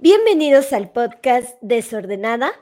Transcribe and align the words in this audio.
Bienvenidos 0.00 0.72
al 0.72 0.92
podcast 0.92 1.60
Desordenada. 1.60 2.52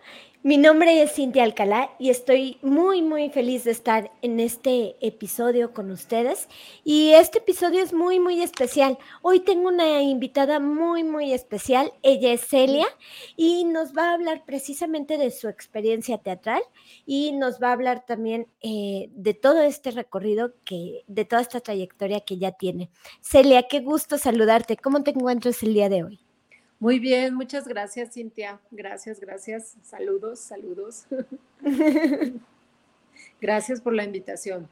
Mi 0.42 0.56
nombre 0.56 1.02
es 1.02 1.12
Cintia 1.12 1.44
Alcalá 1.44 1.90
y 1.98 2.08
estoy 2.08 2.56
muy, 2.62 3.02
muy 3.02 3.28
feliz 3.28 3.64
de 3.64 3.72
estar 3.72 4.10
en 4.22 4.40
este 4.40 4.96
episodio 5.06 5.74
con 5.74 5.90
ustedes. 5.90 6.48
Y 6.82 7.10
este 7.10 7.40
episodio 7.40 7.82
es 7.82 7.92
muy, 7.92 8.20
muy 8.20 8.40
especial. 8.40 8.96
Hoy 9.20 9.40
tengo 9.40 9.68
una 9.68 10.00
invitada 10.00 10.60
muy, 10.60 11.04
muy 11.04 11.34
especial. 11.34 11.92
Ella 12.02 12.32
es 12.32 12.40
Celia 12.40 12.86
y 13.36 13.64
nos 13.64 13.92
va 13.92 14.08
a 14.08 14.14
hablar 14.14 14.46
precisamente 14.46 15.18
de 15.18 15.30
su 15.30 15.48
experiencia 15.48 16.16
teatral 16.16 16.62
y 17.04 17.32
nos 17.32 17.62
va 17.62 17.68
a 17.68 17.72
hablar 17.72 18.06
también 18.06 18.46
eh, 18.62 19.10
de 19.10 19.34
todo 19.34 19.60
este 19.60 19.90
recorrido, 19.90 20.54
que, 20.64 21.04
de 21.06 21.26
toda 21.26 21.42
esta 21.42 21.60
trayectoria 21.60 22.20
que 22.20 22.38
ya 22.38 22.52
tiene. 22.52 22.88
Celia, 23.20 23.64
qué 23.68 23.80
gusto 23.80 24.16
saludarte. 24.16 24.78
¿Cómo 24.78 25.02
te 25.02 25.10
encuentras 25.10 25.62
el 25.62 25.74
día 25.74 25.90
de 25.90 26.02
hoy? 26.02 26.25
Muy 26.78 26.98
bien, 26.98 27.34
muchas 27.34 27.66
gracias, 27.66 28.12
Cintia. 28.12 28.60
Gracias, 28.70 29.18
gracias. 29.18 29.76
Saludos, 29.82 30.40
saludos. 30.40 31.06
gracias 33.40 33.80
por 33.80 33.94
la 33.94 34.04
invitación. 34.04 34.68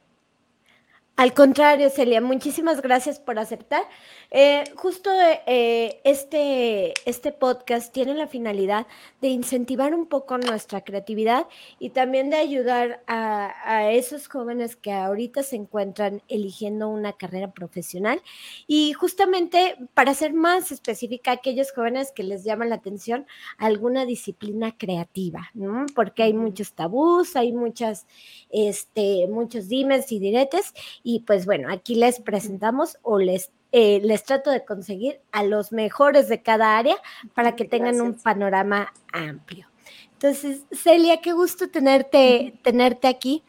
Al 1.16 1.32
contrario, 1.32 1.90
Celia, 1.90 2.20
muchísimas 2.20 2.82
gracias 2.82 3.20
por 3.20 3.38
aceptar. 3.38 3.84
Eh, 4.32 4.64
justo 4.74 5.10
eh, 5.46 6.00
este, 6.02 6.92
este 7.08 7.30
podcast 7.30 7.92
tiene 7.92 8.14
la 8.14 8.26
finalidad 8.26 8.88
de 9.20 9.28
incentivar 9.28 9.94
un 9.94 10.06
poco 10.06 10.38
nuestra 10.38 10.80
creatividad 10.80 11.46
y 11.78 11.90
también 11.90 12.30
de 12.30 12.36
ayudar 12.36 13.04
a, 13.06 13.54
a, 13.64 13.92
esos 13.92 14.26
jóvenes 14.26 14.74
que 14.74 14.90
ahorita 14.90 15.44
se 15.44 15.54
encuentran 15.54 16.20
eligiendo 16.26 16.88
una 16.88 17.12
carrera 17.12 17.52
profesional 17.52 18.20
y 18.66 18.92
justamente 18.94 19.76
para 19.94 20.14
ser 20.14 20.32
más 20.32 20.72
específica, 20.72 21.30
aquellos 21.30 21.70
jóvenes 21.70 22.10
que 22.10 22.24
les 22.24 22.42
llaman 22.42 22.70
la 22.70 22.76
atención 22.76 23.24
alguna 23.56 24.04
disciplina 24.04 24.76
creativa, 24.76 25.48
¿no? 25.54 25.86
Porque 25.94 26.24
hay 26.24 26.32
muchos 26.32 26.72
tabús, 26.72 27.36
hay 27.36 27.52
muchas, 27.52 28.08
este, 28.50 29.28
muchos 29.28 29.68
dimes 29.68 30.10
y 30.10 30.18
diretes 30.18 30.74
y 31.04 31.20
pues 31.20 31.44
bueno, 31.44 31.70
aquí 31.70 31.94
les 31.94 32.18
presentamos 32.18 32.98
o 33.02 33.18
les, 33.18 33.52
eh, 33.72 34.00
les 34.02 34.24
trato 34.24 34.50
de 34.50 34.64
conseguir 34.64 35.20
a 35.30 35.44
los 35.44 35.70
mejores 35.70 36.28
de 36.28 36.42
cada 36.42 36.78
área 36.78 36.96
para 37.34 37.54
que 37.54 37.66
tengan 37.66 38.00
un 38.00 38.14
panorama 38.14 38.92
amplio. 39.12 39.68
Entonces, 40.14 40.62
Celia, 40.72 41.20
qué 41.20 41.34
gusto 41.34 41.68
tenerte, 41.68 42.58
tenerte 42.62 43.06
aquí. 43.06 43.44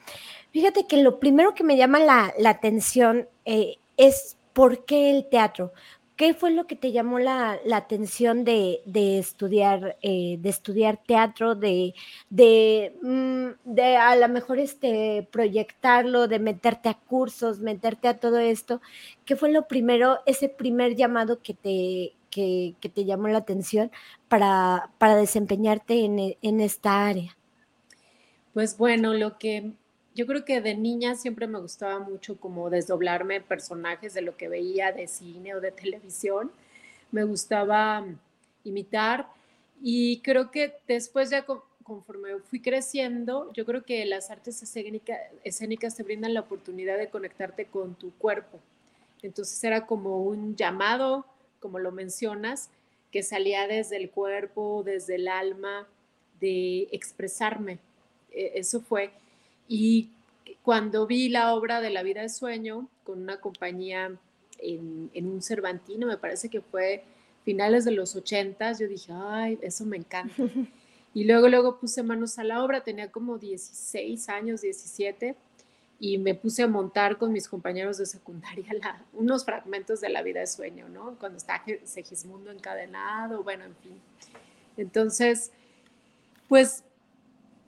Fíjate 0.51 0.85
que 0.85 1.01
lo 1.01 1.19
primero 1.19 1.55
que 1.55 1.63
me 1.63 1.77
llama 1.77 1.99
la, 1.99 2.33
la 2.37 2.49
atención 2.49 3.29
eh, 3.45 3.77
es 3.95 4.37
por 4.51 4.83
qué 4.83 5.11
el 5.11 5.29
teatro. 5.29 5.71
¿Qué 6.15 6.33
fue 6.33 6.51
lo 6.51 6.65
que 6.65 6.77
te 6.77 6.93
llamó 6.93 7.19
la, 7.19 7.59
la 7.65 7.75
atención 7.77 8.45
de, 8.45 8.81
de 8.85 9.19
estudiar, 9.19 9.97
eh, 10.01 10.37
de 10.39 10.49
estudiar 10.49 10.97
teatro, 11.05 11.55
de, 11.55 11.93
de, 12.29 12.95
mm, 13.01 13.73
de, 13.73 13.97
a 13.97 14.15
lo 14.15 14.29
mejor 14.29 14.59
este, 14.59 15.27
proyectarlo, 15.29 16.29
de 16.29 16.39
meterte 16.39 16.87
a 16.87 16.93
cursos, 16.93 17.59
meterte 17.59 18.07
a 18.07 18.17
todo 18.17 18.37
esto? 18.37 18.81
¿Qué 19.25 19.35
fue 19.35 19.51
lo 19.51 19.67
primero, 19.67 20.19
ese 20.25 20.47
primer 20.47 20.95
llamado 20.95 21.41
que 21.41 21.53
te, 21.53 22.13
que, 22.29 22.75
que 22.79 22.87
te 22.87 23.03
llamó 23.03 23.27
la 23.27 23.39
atención 23.39 23.91
para, 24.29 24.91
para 24.97 25.17
desempeñarte 25.17 26.05
en, 26.05 26.37
en 26.41 26.61
esta 26.61 27.07
área? 27.07 27.35
Pues 28.53 28.77
bueno, 28.77 29.13
lo 29.13 29.37
que 29.37 29.73
yo 30.15 30.25
creo 30.25 30.45
que 30.45 30.61
de 30.61 30.75
niña 30.75 31.15
siempre 31.15 31.45
me 31.45 31.59
gustaba 31.59 31.99
mucho 31.99 32.39
como 32.39 32.69
desdoblarme 32.69 33.41
personajes 33.41 34.13
de 34.13 34.21
lo 34.21 34.37
que 34.37 34.47
veía 34.47 34.93
de 34.93 35.07
cine 35.07 35.53
o 35.53 35.61
de 35.61 35.71
televisión. 35.71 36.51
Me 37.11 37.25
gustaba 37.25 37.99
mm, 38.01 38.17
imitar 38.63 39.27
y 39.81 40.21
creo 40.21 40.51
que 40.51 40.77
después 40.87 41.29
ya 41.29 41.45
conforme 41.83 42.39
fui 42.39 42.61
creciendo, 42.61 43.51
yo 43.53 43.65
creo 43.65 43.83
que 43.83 44.05
las 44.05 44.31
artes 44.31 44.63
escénicas 44.63 45.95
te 45.95 46.03
brindan 46.03 46.33
la 46.33 46.39
oportunidad 46.39 46.97
de 46.97 47.09
conectarte 47.09 47.65
con 47.65 47.93
tu 47.95 48.11
cuerpo. 48.13 48.59
Entonces 49.21 49.61
era 49.63 49.85
como 49.85 50.23
un 50.23 50.55
llamado, 50.55 51.25
como 51.59 51.77
lo 51.77 51.91
mencionas, 51.91 52.69
que 53.11 53.21
salía 53.21 53.67
desde 53.67 53.97
el 53.97 54.09
cuerpo, 54.09 54.81
desde 54.83 55.15
el 55.15 55.27
alma, 55.27 55.87
de 56.39 56.87
expresarme. 56.91 57.79
E, 58.31 58.53
eso 58.55 58.81
fue. 58.81 59.11
Y 59.67 60.09
cuando 60.61 61.05
vi 61.07 61.29
la 61.29 61.53
obra 61.53 61.81
de 61.81 61.89
La 61.89 62.03
vida 62.03 62.21
de 62.21 62.29
sueño 62.29 62.87
con 63.03 63.21
una 63.21 63.39
compañía 63.39 64.11
en, 64.59 65.09
un 65.13 65.41
Cervantino, 65.41 66.07
me 66.07 66.17
parece 66.17 66.49
que 66.49 66.61
fue 66.61 67.03
finales 67.43 67.85
de 67.85 67.91
los 67.91 68.15
ochentas, 68.15 68.79
yo 68.79 68.87
dije, 68.87 69.11
ay, 69.13 69.59
eso 69.61 69.85
me 69.85 69.97
encanta. 69.97 70.35
Y 71.13 71.23
luego, 71.23 71.47
luego 71.47 71.79
puse 71.79 72.03
manos 72.03 72.37
a 72.39 72.43
la 72.43 72.61
obra, 72.61 72.83
tenía 72.83 73.09
como 73.09 73.37
16 73.37 74.27
años, 74.27 74.59
17, 74.59 75.33
y 75.97 76.17
me 76.17 76.35
puse 76.35 76.63
a 76.63 76.67
montar 76.67 77.17
con 77.17 77.31
mis 77.31 77.47
compañeros 77.47 77.97
de 77.97 78.05
secundaria 78.05 79.01
unos 79.13 79.45
fragmentos 79.45 80.01
de 80.01 80.09
la 80.09 80.21
vida 80.23 80.41
de 80.41 80.47
sueño, 80.47 80.89
¿no? 80.89 81.15
Cuando 81.17 81.37
está 81.37 81.63
Segismundo 81.85 82.51
encadenado, 82.51 83.43
bueno, 83.43 83.63
en 83.63 83.75
fin. 83.77 83.93
Entonces, 84.75 85.53
pues 86.49 86.83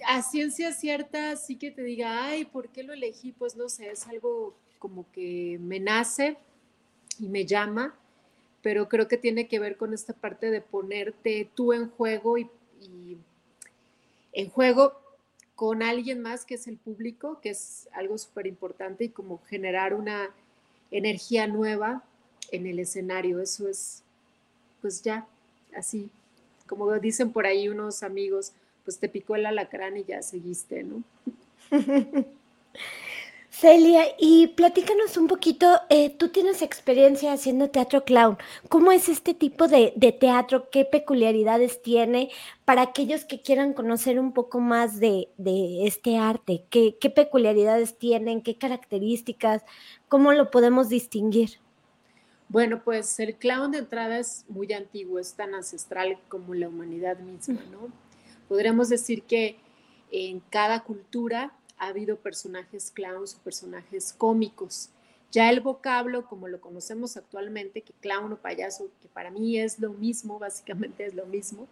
a 0.06 0.22
ciencia 0.22 0.74
cierta 0.74 1.35
sí 1.35 1.56
que 1.56 1.72
te 1.72 1.84
diga, 1.84 2.25
ay, 2.25 2.46
¿por 2.46 2.69
qué 2.69 2.84
lo 2.84 2.94
elegí? 2.94 3.31
Pues 3.31 3.56
no 3.56 3.69
sé, 3.69 3.91
es 3.91 4.08
algo 4.08 4.53
como 4.80 5.06
que 5.12 5.58
me 5.62 5.80
nace 5.80 6.38
y 7.19 7.28
me 7.28 7.46
llama, 7.46 7.96
pero 8.62 8.88
creo 8.90 9.08
que 9.08 9.18
tiene 9.18 9.47
que 9.47 9.59
ver 9.59 9.78
con 9.78 9.94
esta 9.94 10.13
parte 10.13 10.52
de 10.52 10.62
ponerte 10.62 11.50
tú 11.56 11.74
en 11.74 11.90
juego 11.90 12.38
y, 12.38 12.47
en 14.34 14.50
juego 14.50 14.94
con 15.56 15.81
alguien 15.81 16.22
más 16.22 16.46
que 16.46 16.56
es 16.56 16.68
el 16.68 16.78
público, 16.78 17.40
que 17.41 17.50
es 17.50 17.90
algo 17.91 18.19
súper 18.19 18.46
importante 18.46 19.06
y 19.06 19.09
como 19.09 19.41
generar 19.46 19.96
una 19.96 20.29
energía 20.91 21.47
nueva 21.47 22.03
en 22.52 22.68
el 22.68 22.78
escenario. 22.78 23.41
Eso 23.41 23.68
es, 23.68 24.03
pues 24.79 25.02
ya, 25.02 25.28
así, 25.75 26.12
como 26.68 26.94
dicen 27.00 27.31
por 27.31 27.47
ahí 27.47 27.68
unos 27.68 28.03
amigos, 28.03 28.53
pues 28.88 29.00
te 29.00 29.09
picó 29.09 29.36
el 29.36 29.46
alacrán 29.46 29.98
y 29.98 30.06
ya 30.06 30.22
seguiste, 30.22 30.81
¿no? 30.81 31.03
Celia, 33.50 34.06
y 34.18 34.48
platícanos 34.48 35.18
un 35.18 35.28
poquito, 35.28 35.68
eh, 35.90 36.09
tú 36.09 36.30
tienes 36.30 36.62
experiencia 36.62 37.34
haciendo 37.34 37.70
teatro 37.70 38.06
clown. 38.06 38.38
¿Cómo 38.70 38.94
es 38.94 39.09
este 39.09 39.34
tipo 39.34 39.68
de, 39.68 39.92
de, 39.97 40.14
teatro? 40.14 40.70
¿Qué 40.70 40.86
peculiaridades 40.86 41.81
tiene 41.81 42.31
para 42.64 42.81
aquellos 42.81 43.26
que 43.26 43.42
quieran 43.42 43.74
conocer 43.74 44.22
un 44.22 44.31
poco 44.31 44.62
más 44.62 45.02
de, 45.02 45.28
de 45.38 45.86
este 45.86 46.18
arte? 46.18 46.64
¿Qué, 46.70 46.96
¿Qué, 46.97 47.09
peculiaridades 47.09 47.97
tienen? 47.97 48.42
¿Qué 48.42 48.58
características? 48.58 49.64
¿Cómo 50.08 50.31
lo 50.31 50.50
podemos 50.50 50.88
distinguir? 50.88 51.59
Bueno, 52.47 52.81
pues 52.86 53.20
el 53.20 53.36
clown 53.36 53.72
de 53.72 53.80
entrada 53.80 54.18
es 54.18 54.46
muy 54.47 54.72
antiguo, 54.72 55.20
es 55.20 55.34
tan 55.34 55.53
ancestral 55.56 56.18
como 56.30 56.53
la 56.53 56.70
humanidad 56.70 57.20
misma, 57.20 57.59
¿no? 57.70 58.06
Podríamos 58.47 58.90
decir 58.90 59.24
que 59.24 59.58
en 60.12 60.40
cada 60.50 60.84
cultura 60.84 61.53
ha 61.78 61.88
habido 61.88 62.18
personajes 62.18 62.91
clowns 62.91 63.35
o 63.35 63.40
personajes 63.40 64.13
cómicos. 64.13 64.90
Ya 65.31 65.50
el 65.50 65.59
vocablo, 65.59 66.25
como 66.25 66.47
lo 66.47 66.62
conocemos 66.62 67.18
actualmente, 67.18 67.81
que 67.81 67.94
clown 68.02 68.31
o 68.31 68.38
payaso, 68.38 68.90
que 69.02 69.08
para 69.09 69.30
mí 69.30 69.59
es 69.59 69.80
lo 69.80 69.91
mismo, 69.94 70.40
básicamente 70.40 71.06
es 71.06 71.13
lo 71.13 71.25
mismo, 71.25 71.68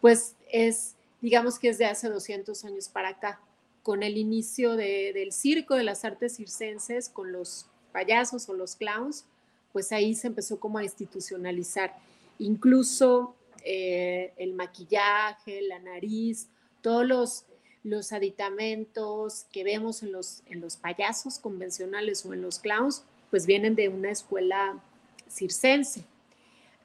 pues 0.00 0.36
es, 0.50 0.94
digamos 1.20 1.58
que 1.58 1.70
es 1.70 1.78
de 1.78 1.86
hace 1.86 2.08
200 2.08 2.64
años 2.64 2.88
para 2.88 3.10
acá, 3.10 3.40
con 3.82 4.02
el 4.02 4.18
inicio 4.18 4.76
de, 4.76 5.12
del 5.14 5.32
circo 5.32 5.74
de 5.74 5.82
las 5.82 6.04
artes 6.04 6.36
circenses, 6.36 7.08
con 7.08 7.32
los 7.32 7.66
payasos 7.92 8.48
o 8.48 8.52
los 8.52 8.76
clowns, 8.76 9.24
pues 9.72 9.92
ahí 9.92 10.14
se 10.14 10.26
empezó 10.26 10.60
como 10.60 10.78
a 10.78 10.84
institucionalizar. 10.84 11.96
Incluso 12.38 13.34
eh, 13.64 14.32
el 14.36 14.54
maquillaje, 14.54 15.62
la 15.62 15.78
nariz, 15.78 16.48
todos 16.82 17.06
los, 17.06 17.44
los 17.82 18.12
aditamentos 18.12 19.46
que 19.52 19.64
vemos 19.64 20.02
en 20.02 20.12
los, 20.12 20.42
en 20.46 20.60
los 20.60 20.76
payasos 20.76 21.38
convencionales 21.38 22.24
o 22.24 22.34
en 22.34 22.42
los 22.42 22.58
clowns, 22.58 23.04
pues 23.30 23.46
vienen 23.46 23.74
de 23.74 23.88
una 23.88 24.10
escuela 24.10 24.82
circense. 25.28 26.04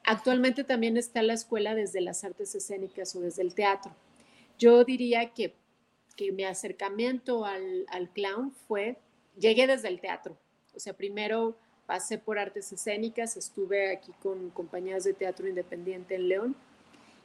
Actualmente 0.04 0.64
también 0.64 0.96
está 0.96 1.22
la 1.22 1.32
escuela 1.32 1.74
desde 1.74 2.00
las 2.00 2.24
artes 2.24 2.54
escénicas 2.54 3.16
o 3.16 3.20
desde 3.20 3.42
el 3.42 3.54
teatro. 3.54 3.94
Yo 4.58 4.84
diría 4.84 5.32
que, 5.32 5.54
que 6.16 6.30
mi 6.32 6.44
acercamiento 6.44 7.44
al, 7.44 7.86
al 7.88 8.10
clown 8.10 8.52
fue, 8.68 8.98
llegué 9.38 9.66
desde 9.66 9.88
el 9.88 10.00
teatro. 10.00 10.36
O 10.74 10.80
sea, 10.80 10.92
primero 10.92 11.56
pasé 11.86 12.18
por 12.18 12.38
artes 12.38 12.72
escénicas, 12.72 13.36
estuve 13.36 13.92
aquí 13.92 14.12
con 14.22 14.50
compañías 14.50 15.04
de 15.04 15.12
teatro 15.12 15.48
independiente 15.48 16.14
en 16.14 16.28
León 16.28 16.56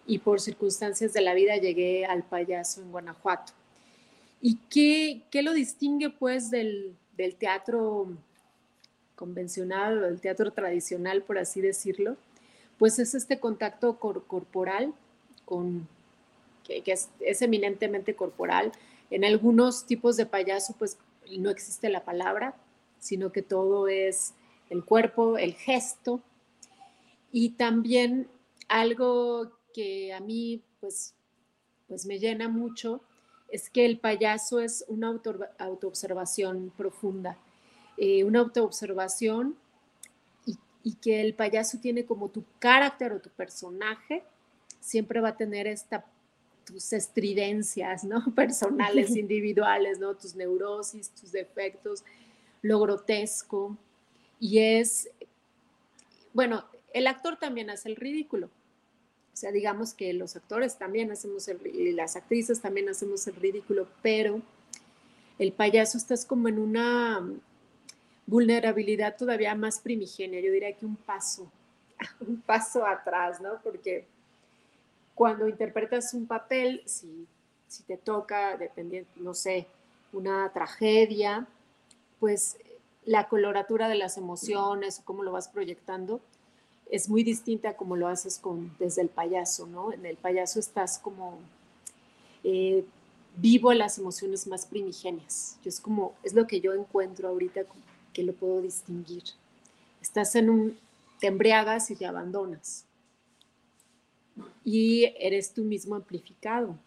y 0.06 0.20
por 0.20 0.42
circunstancias 0.42 1.14
de 1.14 1.22
la 1.22 1.34
vida 1.34 1.58
llegué 1.58 2.06
al 2.06 2.24
payaso 2.24 2.82
en 2.82 2.92
Guanajuato. 2.92 3.54
¿Y 4.42 4.56
qué, 4.70 5.22
qué 5.32 5.42
lo 5.42 5.54
distingue 5.54 6.10
pues 6.10 6.50
del, 6.50 6.96
del 7.18 7.36
teatro 7.36 8.08
convencional 9.16 9.98
o 9.98 10.02
del 10.08 10.22
teatro 10.22 10.52
tradicional, 10.52 11.24
por 11.24 11.38
así 11.38 11.62
decirlo? 11.62 12.18
pues 12.80 12.98
es 12.98 13.14
este 13.14 13.40
contacto 13.40 14.00
corporal 14.00 14.94
con, 15.46 15.88
que, 16.64 16.82
es, 16.86 17.10
es, 17.20 17.42
eminentemente 17.42 18.16
corporal. 18.16 18.72
En 19.12 19.26
algunos 19.26 19.86
tipos 19.86 20.16
de 20.16 20.26
payaso, 20.26 20.74
pues 20.80 20.98
no 21.38 21.50
existe 21.50 21.90
la 21.90 22.06
palabra, 22.06 22.56
sino 23.00 23.32
que 23.34 23.42
todo 23.42 23.90
es 23.90 24.34
el 24.70 24.84
cuerpo, 24.84 25.38
el 25.38 25.54
gesto. 25.54 26.22
Y 27.32 27.52
también 27.52 28.28
algo 28.68 29.52
que 29.74 30.14
a 30.14 30.20
mí, 30.20 30.62
pues, 30.80 31.14
pues 31.88 32.06
me 32.06 32.20
llena 32.20 32.50
mucho, 32.50 33.02
es 33.52 33.70
que 33.70 33.86
el 33.86 34.00
payaso 34.00 34.60
es 34.60 34.86
una 34.88 35.08
auto, 35.08 35.40
autoobservación 35.58 36.72
profunda, 36.78 37.38
eh, 37.98 38.24
una 38.24 38.40
autoobservación 38.40 39.56
y, 40.46 40.58
y 40.84 40.94
que 40.96 41.22
el 41.22 41.34
payaso 41.34 41.80
tiene 41.80 42.06
como 42.06 42.30
tu 42.30 42.44
carácter 42.60 43.14
o 43.14 43.20
tu 43.20 43.30
personaje, 43.30 44.24
siempre 44.80 45.20
va 45.20 45.30
a 45.30 45.38
tener 45.38 45.68
esta 45.68 46.06
tus 46.70 46.94
estridencias, 46.94 48.04
¿no? 48.04 48.24
Personales, 48.36 49.10
individuales, 49.16 50.00
¿no? 50.00 50.16
Tus 50.16 50.36
neurosis, 50.36 51.10
tus 51.10 51.32
defectos, 51.32 52.04
lo 52.62 52.80
grotesco. 52.80 53.78
Y 54.40 54.60
es, 54.60 55.10
bueno, 56.34 56.66
el 56.94 57.08
actor 57.08 57.38
también 57.38 57.70
hace 57.70 57.90
el 57.90 57.96
ridículo. 57.96 58.48
O 59.34 59.38
sea, 59.40 59.52
digamos 59.52 59.94
que 59.94 60.12
los 60.14 60.36
actores 60.36 60.78
también 60.78 61.12
hacemos 61.12 61.48
el 61.48 61.66
y 61.66 61.92
las 61.94 62.16
actrices 62.16 62.62
también 62.62 62.90
hacemos 62.90 63.26
el 63.28 63.36
ridículo, 63.36 63.88
pero 64.02 64.42
el 65.38 65.54
payaso 65.54 65.98
estás 65.98 66.26
como 66.26 66.50
en 66.50 66.60
una 66.60 67.26
vulnerabilidad 68.26 69.16
todavía 69.16 69.56
más 69.56 69.80
primigenia. 69.80 70.42
Yo 70.42 70.52
diría 70.52 70.76
que 70.76 70.86
un 70.86 70.96
paso, 70.96 71.50
un 72.20 72.42
paso 72.42 72.86
atrás, 72.86 73.40
¿no? 73.40 73.60
Porque 73.64 74.06
cuando 75.16 75.48
interpretas 75.48 76.14
un 76.14 76.28
papel, 76.28 76.82
si, 76.86 77.26
si 77.68 77.84
te 77.84 77.98
toca, 77.98 78.58
dependiendo, 78.58 79.10
no 79.16 79.34
sé, 79.34 79.68
una 80.12 80.52
tragedia, 80.52 81.48
pues 82.20 82.58
la 83.06 83.28
coloratura 83.28 83.88
de 83.88 83.96
las 83.96 84.18
emociones, 84.18 85.02
cómo 85.04 85.24
lo 85.24 85.32
vas 85.32 85.48
proyectando, 85.48 86.22
es 86.92 87.10
muy 87.10 87.24
distinta 87.24 87.70
a 87.70 87.78
como 87.78 87.96
lo 87.96 88.08
haces 88.08 88.40
con, 88.40 88.76
desde 88.80 89.02
el 89.02 89.10
payaso, 89.10 89.68
¿no? 89.68 89.94
En 89.94 90.06
el 90.06 90.18
payaso 90.18 90.60
estás 90.60 90.98
como 90.98 91.38
eh, 92.44 92.84
vivo 93.38 93.74
las 93.74 93.98
emociones 93.98 94.48
más 94.48 94.66
primigenias. 94.66 95.58
Yo 95.64 95.70
es 95.70 95.80
como, 95.80 96.14
es 96.24 96.34
lo 96.34 96.48
que 96.48 96.62
yo 96.62 96.74
encuentro 96.74 97.30
ahorita 97.30 97.62
que 98.14 98.24
lo 98.24 98.34
puedo 98.34 98.62
distinguir. 98.62 99.24
Estás 100.02 100.36
en 100.36 100.50
un, 100.50 100.78
te 101.20 101.28
embriagas 101.28 101.92
y 101.92 101.96
te 101.96 102.06
abandonas 102.06 102.86
y 104.64 105.06
eres 105.20 105.54
tú 105.54 105.64
mismo 105.64 105.96
amplificado. 105.96 106.78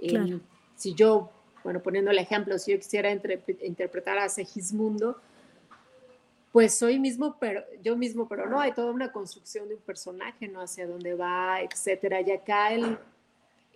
Em, 0.00 0.40
si 0.76 0.94
yo, 0.94 1.30
bueno, 1.64 1.82
poniendo 1.82 2.10
el 2.10 2.18
ejemplo, 2.18 2.58
si 2.58 2.72
yo 2.72 2.78
quisiera 2.78 3.10
interpretar 3.10 4.18
a 4.18 4.28
Segismundo, 4.28 5.20
pues 6.52 6.74
soy 6.74 6.98
mismo, 6.98 7.36
pero 7.40 7.62
yo 7.82 7.96
mismo, 7.96 8.28
pero 8.28 8.48
no, 8.48 8.60
hay 8.60 8.72
toda 8.72 8.92
una 8.92 9.10
construcción 9.10 9.68
de 9.68 9.76
un 9.76 9.80
personaje, 9.80 10.48
¿no? 10.48 10.60
Hacia 10.60 10.86
dónde 10.86 11.14
va, 11.14 11.62
etcétera. 11.62 12.20
Y 12.20 12.30
acá 12.30 12.72
el, 12.72 12.98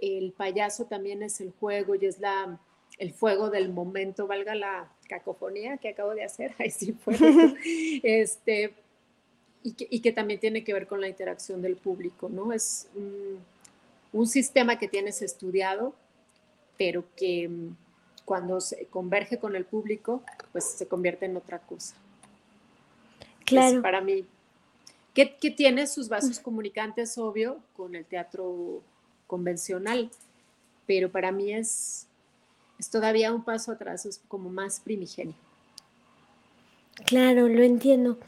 el 0.01 0.33
payaso 0.33 0.85
también 0.85 1.23
es 1.23 1.41
el 1.41 1.53
juego 1.59 1.95
y 1.95 2.05
es 2.05 2.21
la, 2.21 2.61
el 2.99 3.13
fuego 3.13 3.51
del 3.51 3.71
momento, 3.71 4.27
valga 4.27 4.55
la 4.55 4.93
cacofonía 5.09 5.77
que 5.79 5.91
acabo 5.91 6.15
de 6.15 6.25
hacer, 6.25 6.55
ahí 6.59 6.71
sí 6.71 6.93
fue. 6.93 7.17
este, 8.03 8.75
y 9.63 10.01
que, 10.01 10.13
también 10.13 10.39
tiene 10.39 10.63
que 10.63 10.73
ver 10.73 10.87
con 10.87 11.01
la 11.01 11.09
interacción 11.09 11.61
del 11.61 11.77
público, 11.77 12.29
¿no? 12.29 12.53
Es 12.53 12.89
un, 12.95 13.45
sistema 14.27 14.79
que 14.79 14.89
tienes 14.89 15.21
estudiado, 15.21 15.93
pero 16.77 17.05
que 17.17 17.49
mm, 17.49 17.77
cuando 18.25 18.61
se 18.61 18.87
converge 18.87 19.39
con 19.39 19.57
el 19.57 19.65
público, 19.65 20.23
pues 20.53 20.65
se 20.65 20.87
convierte 20.87 21.27
en 21.27 21.37
otra 21.37 21.59
cosa. 21.61 21.95
Claro. 23.45 23.81
para 23.81 24.01
mí, 24.01 24.27
que, 25.15 25.27
tiene 25.51 25.87
sus 25.87 26.09
vasos 26.09 26.41
comunicantes, 26.41 27.17
obvio, 27.17 27.59
con 27.77 27.95
el 27.95 28.05
teatro 28.05 28.83
convencional, 29.27 30.11
pero 30.87 31.11
para 31.11 31.31
mí 31.31 31.53
es, 31.53 32.07
es 32.79 32.91
todavía 32.91 33.33
un 33.33 33.45
paso 33.45 33.73
atrás, 33.73 34.05
es 34.05 34.21
como 34.29 34.51
más 34.51 34.81
primigenio. 34.81 35.35
Claro, 37.05 37.49
lo 37.49 37.63
entiendo. 37.63 38.19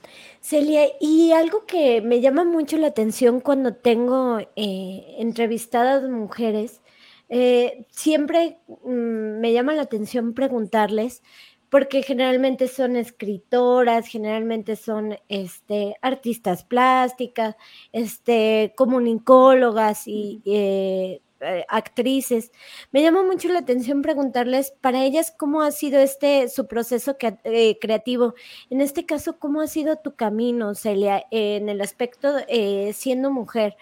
Celia, 0.41 0.87
y 1.00 1.33
algo 1.33 1.65
que 1.67 2.00
me 2.00 2.21
llama 2.21 2.45
mucho 2.45 2.77
la 2.77 2.89
atención 2.89 3.41
cuando 3.41 3.75
tengo 3.75 4.39
eh, 4.56 5.17
entrevistadas 5.19 6.09
mujeres, 6.09 6.81
eh, 7.28 7.86
siempre 7.90 8.58
mm, 8.84 9.40
me 9.40 9.52
llama 9.52 9.75
la 9.75 9.82
atención 9.82 10.34
preguntarles, 10.34 11.22
porque 11.70 12.02
generalmente 12.02 12.69
son 12.69 12.96
escritoras, 12.96 14.06
generalmente 14.06 14.76
son 14.76 15.19
este, 15.28 15.96
artistas 16.02 16.64
plásticas, 16.64 17.56
este, 17.92 18.72
comunicólogas 18.76 20.08
y 20.08 20.40
eh, 20.46 21.20
eh, 21.40 21.64
actrices. 21.69 22.50
Me 22.90 23.00
llama 23.00 23.22
mucho 23.22 23.48
la 23.48 23.60
atención 23.60 24.02
preguntarles 24.02 24.72
para 24.80 25.04
ellas 25.04 25.32
cómo 25.36 25.62
ha 25.62 25.70
sido 25.70 26.00
este 26.00 26.48
su 26.48 26.66
proceso 26.66 27.16
eh, 27.20 27.78
creativo. 27.80 28.34
En 28.70 28.80
este 28.80 29.06
caso, 29.06 29.38
¿cómo 29.38 29.60
ha 29.60 29.69
sido 29.69 29.96
tu 29.96 30.16
camino, 30.16 30.75
Celia, 30.75 31.26
en 31.30 31.69
el 31.69 31.80
aspecto 31.80 32.38
eh, 32.48 32.92
siendo 32.92 33.30
mujer? 33.30 33.76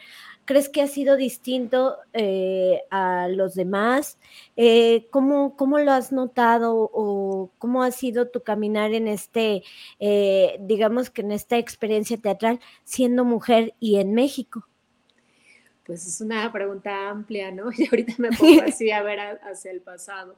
¿Crees 0.47 0.71
que 0.71 0.81
ha 0.81 0.87
sido 0.87 1.17
distinto 1.17 1.97
a 2.91 3.29
los 3.29 3.55
demás? 3.55 4.17
¿cómo, 5.11 5.57
¿cómo, 5.57 5.79
lo 5.79 5.93
has 5.93 6.13
notado 6.13 6.91
o 6.93 7.51
cómo 7.59 7.83
ha 7.83 7.91
sido 7.91 8.29
tu 8.29 8.43
caminar 8.43 8.95
en 8.95 9.09
este, 9.09 9.63
digamos 10.61 11.11
que 11.11 11.21
en 11.21 11.33
esta 11.33 11.59
experiencia 11.59 12.17
teatral 12.17 12.61
siendo 12.85 13.25
mujer 13.25 13.75
y 13.81 13.97
en 13.97 14.15
México? 14.15 14.67
Pues 15.87 16.05
es 16.05 16.21
una 16.21 16.53
pregunta 16.53 17.09
amplia, 17.09 17.53
¿no? 17.53 17.71
Y 17.77 17.87
ahorita 17.87 18.15
me 18.19 18.31
pongo 18.39 18.63
así 18.63 18.91
a 18.91 19.03
ver 19.03 19.21
hacia 19.43 19.71
el 19.71 19.81
pasado. 19.81 20.37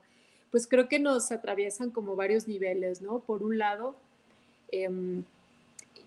Pues 0.51 0.67
creo 0.67 0.89
que 0.89 0.99
nos 0.99 1.33
atraviesan 1.33 1.91
como 1.91 2.17
varios 2.17 2.47
niveles, 2.47 3.01
¿no? 3.01 3.21
Por 3.21 3.43
un 3.43 3.59
lado, 3.59 3.97
em, 4.71 5.25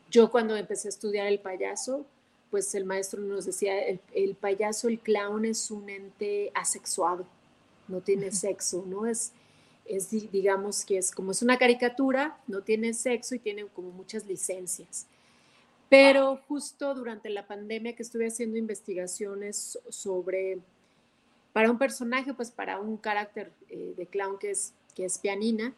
yo 0.10 0.30
cuando 0.32 0.56
empecé 0.56 0.88
a 0.88 0.90
estudiar 0.90 1.28
el 1.28 1.40
payaso, 1.40 2.06
pues 2.52 2.76
el 2.76 2.86
maestro 2.86 3.22
nos 3.22 3.46
decía, 3.46 3.74
el, 3.80 4.36
payaso, 4.36 4.90
el 4.90 5.00
clown 5.00 5.46
es 5.46 5.72
un 5.72 5.90
ente 5.90 6.52
asexuado, 6.54 7.26
no 7.88 8.02
tiene 8.02 8.32
sexo, 8.32 8.84
¿no? 8.86 9.08
Es, 9.08 9.32
es, 9.86 10.12
digamos 10.12 10.86
que 10.86 10.98
es 10.98 11.12
como 11.12 11.32
es 11.32 11.42
una 11.42 11.58
caricatura, 11.58 12.38
no 12.48 12.62
tiene 12.62 12.94
sexo 12.94 13.36
y 13.36 13.40
tiene 13.40 13.66
como 13.68 13.92
muchas 13.92 14.26
licencias. 14.28 15.08
Pero 15.90 16.38
justo 16.48 16.94
durante 16.94 17.30
la 17.30 17.48
pandemia 17.48 17.96
que 17.96 18.04
estuve 18.04 18.28
haciendo 18.28 18.58
investigaciones 18.58 19.80
sobre, 19.90 20.60
para 21.54 21.72
un 21.72 21.78
personaje, 21.78 22.34
pues 22.34 22.52
para 22.52 22.80
un 22.80 22.98
carácter 22.98 23.52
eh, 23.70 23.94
de 23.98 24.06
clown 24.08 24.38
que 24.40 24.52
es, 24.52 24.74
que 24.94 25.06
es 25.06 25.18
pianina, 25.18 25.74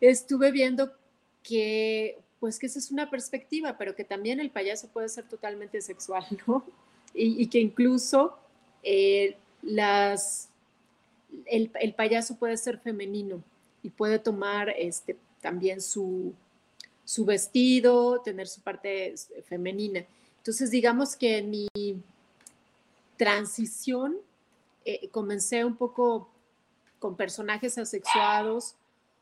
estuve 0.00 0.50
viendo 0.52 0.92
que, 1.42 2.18
pues 2.40 2.58
que 2.58 2.66
esa 2.66 2.78
es 2.78 2.90
una 2.90 3.10
perspectiva, 3.10 3.76
pero 3.78 3.94
que 3.94 4.04
también 4.04 4.40
el 4.40 4.50
payaso 4.50 4.88
puede 4.88 5.08
ser 5.08 5.28
totalmente 5.28 5.80
sexual, 5.80 6.24
¿no? 6.46 6.64
Y, 7.14 7.46
que 7.46 7.58
incluso 7.58 8.36
eh, 8.82 9.36
las, 9.62 10.50
el, 11.46 11.94
payaso 11.94 12.36
puede 12.36 12.58
ser 12.58 12.78
femenino 12.78 13.42
y 13.82 13.88
puede 13.88 14.18
tomar 14.18 14.68
este, 14.76 15.16
también 15.40 15.80
su, 15.80 16.34
su 17.06 17.24
vestido, 17.24 18.20
tener 18.20 18.48
su 18.48 18.60
parte 18.60 19.14
femenina. 19.48 20.04
Entonces, 20.38 20.70
digamos 20.70 21.16
que 21.16 21.38
en 21.38 21.50
mi 21.50 21.68
transición 23.16 24.18
eh, 24.84 25.08
comencé 25.08 25.64
un 25.64 25.76
poco 25.76 26.28
con 26.98 27.16
personajes 27.16 27.78
asexuados 27.78 28.74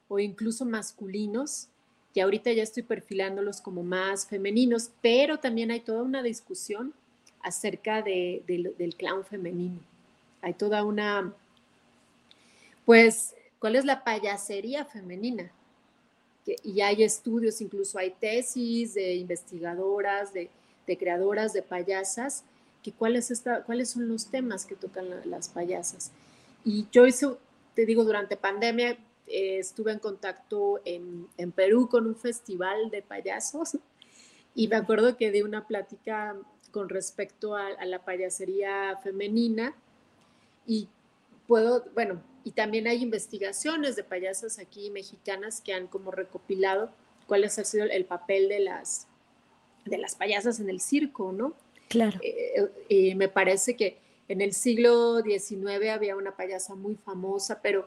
o 0.08 0.18
incluso 0.18 0.64
masculinos, 0.64 1.68
y 2.14 2.20
ahorita 2.20 2.52
ya 2.52 2.62
estoy 2.62 2.84
perfilándolos 2.84 3.60
como 3.60 3.82
más 3.82 4.26
femeninos, 4.26 4.90
pero 5.02 5.38
también 5.38 5.72
hay 5.72 5.80
toda 5.80 6.02
una 6.02 6.22
discusión 6.22 6.94
acerca 7.42 8.02
del 8.02 8.94
clown 8.96 9.24
femenino. 9.24 9.80
Hay 10.40 10.54
toda 10.54 10.84
una, 10.84 11.34
pues, 12.86 13.34
¿cuál 13.58 13.74
es 13.74 13.84
la 13.84 14.04
payasería 14.04 14.84
femenina? 14.84 15.50
y 16.62 16.82
hay 16.82 17.02
estudios, 17.02 17.62
incluso 17.62 17.98
hay 17.98 18.10
tesis 18.10 18.92
de 18.92 19.14
investigadoras, 19.14 20.34
de, 20.34 20.50
creadoras 20.86 21.54
de 21.54 21.62
payasas, 21.62 22.44
que 22.82 22.92
cuáles, 22.92 23.32
cuáles 23.64 23.88
son 23.88 24.08
los 24.08 24.26
temas 24.26 24.66
que 24.66 24.74
tocan 24.74 25.06
las 25.24 25.48
payasas. 25.48 26.10
Y 26.62 26.86
yo 26.92 27.06
hice, 27.06 27.28
te 27.74 27.86
digo, 27.86 28.04
durante 28.04 28.36
pandemia 28.36 28.98
eh, 29.26 29.58
estuve 29.58 29.92
en 29.92 29.98
contacto 29.98 30.80
en, 30.84 31.28
Perú 31.52 31.88
con 31.88 32.06
un 32.06 32.16
festival 32.16 32.90
de 32.90 33.02
payasos 33.02 33.78
Y 34.56 34.68
me 34.68 34.76
acuerdo 34.76 35.16
que 35.16 35.32
di 35.32 35.42
una 35.42 35.66
plática 35.66 36.36
con 36.70 36.88
respecto 36.88 37.56
a, 37.56 37.66
a 37.66 37.84
la 37.86 38.04
payasería 38.04 39.00
femenina 39.02 39.74
y 40.64 40.88
puedo, 41.48 41.84
bueno, 41.94 42.22
y 42.44 42.52
también 42.52 42.86
hay 42.86 43.02
investigaciones 43.02 43.96
de 43.96 44.04
payasas 44.04 44.58
aquí 44.58 44.90
mexicanas 44.90 45.60
que 45.60 45.72
han 45.72 45.88
como 45.88 46.10
recopilado 46.10 46.92
cuál 47.26 47.44
ha 47.44 47.48
sido 47.48 47.84
el 47.84 48.04
papel 48.04 48.48
de 48.48 48.60
las, 48.60 49.06
de 49.86 49.98
las 49.98 50.14
payasas 50.14 50.60
en 50.60 50.68
el 50.68 50.80
circo, 50.80 51.32
¿no? 51.32 51.54
Claro. 51.88 52.18
Eh, 52.22 52.68
y 52.88 53.14
me 53.14 53.28
parece 53.28 53.76
que 53.76 53.98
en 54.28 54.40
el 54.40 54.52
siglo 54.52 55.22
XIX 55.22 55.90
había 55.90 56.16
una 56.16 56.36
payasa 56.36 56.74
muy 56.74 56.96
famosa, 56.96 57.60
pero 57.62 57.86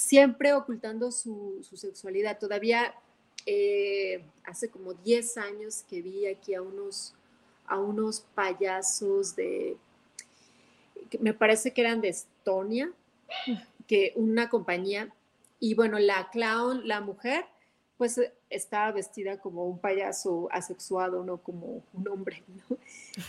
siempre 0.00 0.54
ocultando 0.54 1.12
su, 1.12 1.62
sexualidad. 1.74 2.38
Todavía 2.38 2.94
eh, 3.44 4.24
hace 4.44 4.70
como 4.70 4.94
10 4.94 5.36
años 5.36 5.84
que 5.88 6.00
vi 6.00 6.26
aquí 6.26 6.54
a 6.54 6.62
unos, 6.62 7.12
a 7.66 7.78
unos 7.78 8.22
payasos 8.34 9.36
de, 9.36 9.76
me 11.20 11.34
parece 11.34 11.72
que 11.72 11.82
eran 11.82 12.00
de 12.00 12.08
Estonia, 12.08 12.90
que 13.86 14.14
una 14.16 14.48
compañía, 14.48 15.12
y 15.58 15.74
bueno, 15.74 15.98
la 15.98 16.30
clown, 16.30 16.88
la 16.88 17.02
mujer, 17.02 17.44
pues 17.98 18.16
eh, 18.16 18.32
estaba 18.48 18.92
vestida 18.92 19.38
como 19.38 19.66
un 19.66 19.78
payaso 19.78 20.48
asexuado, 20.50 21.22
no 21.24 21.36
como 21.42 21.84
un 21.92 22.08
hombre, 22.08 22.42
¿no? 22.48 22.78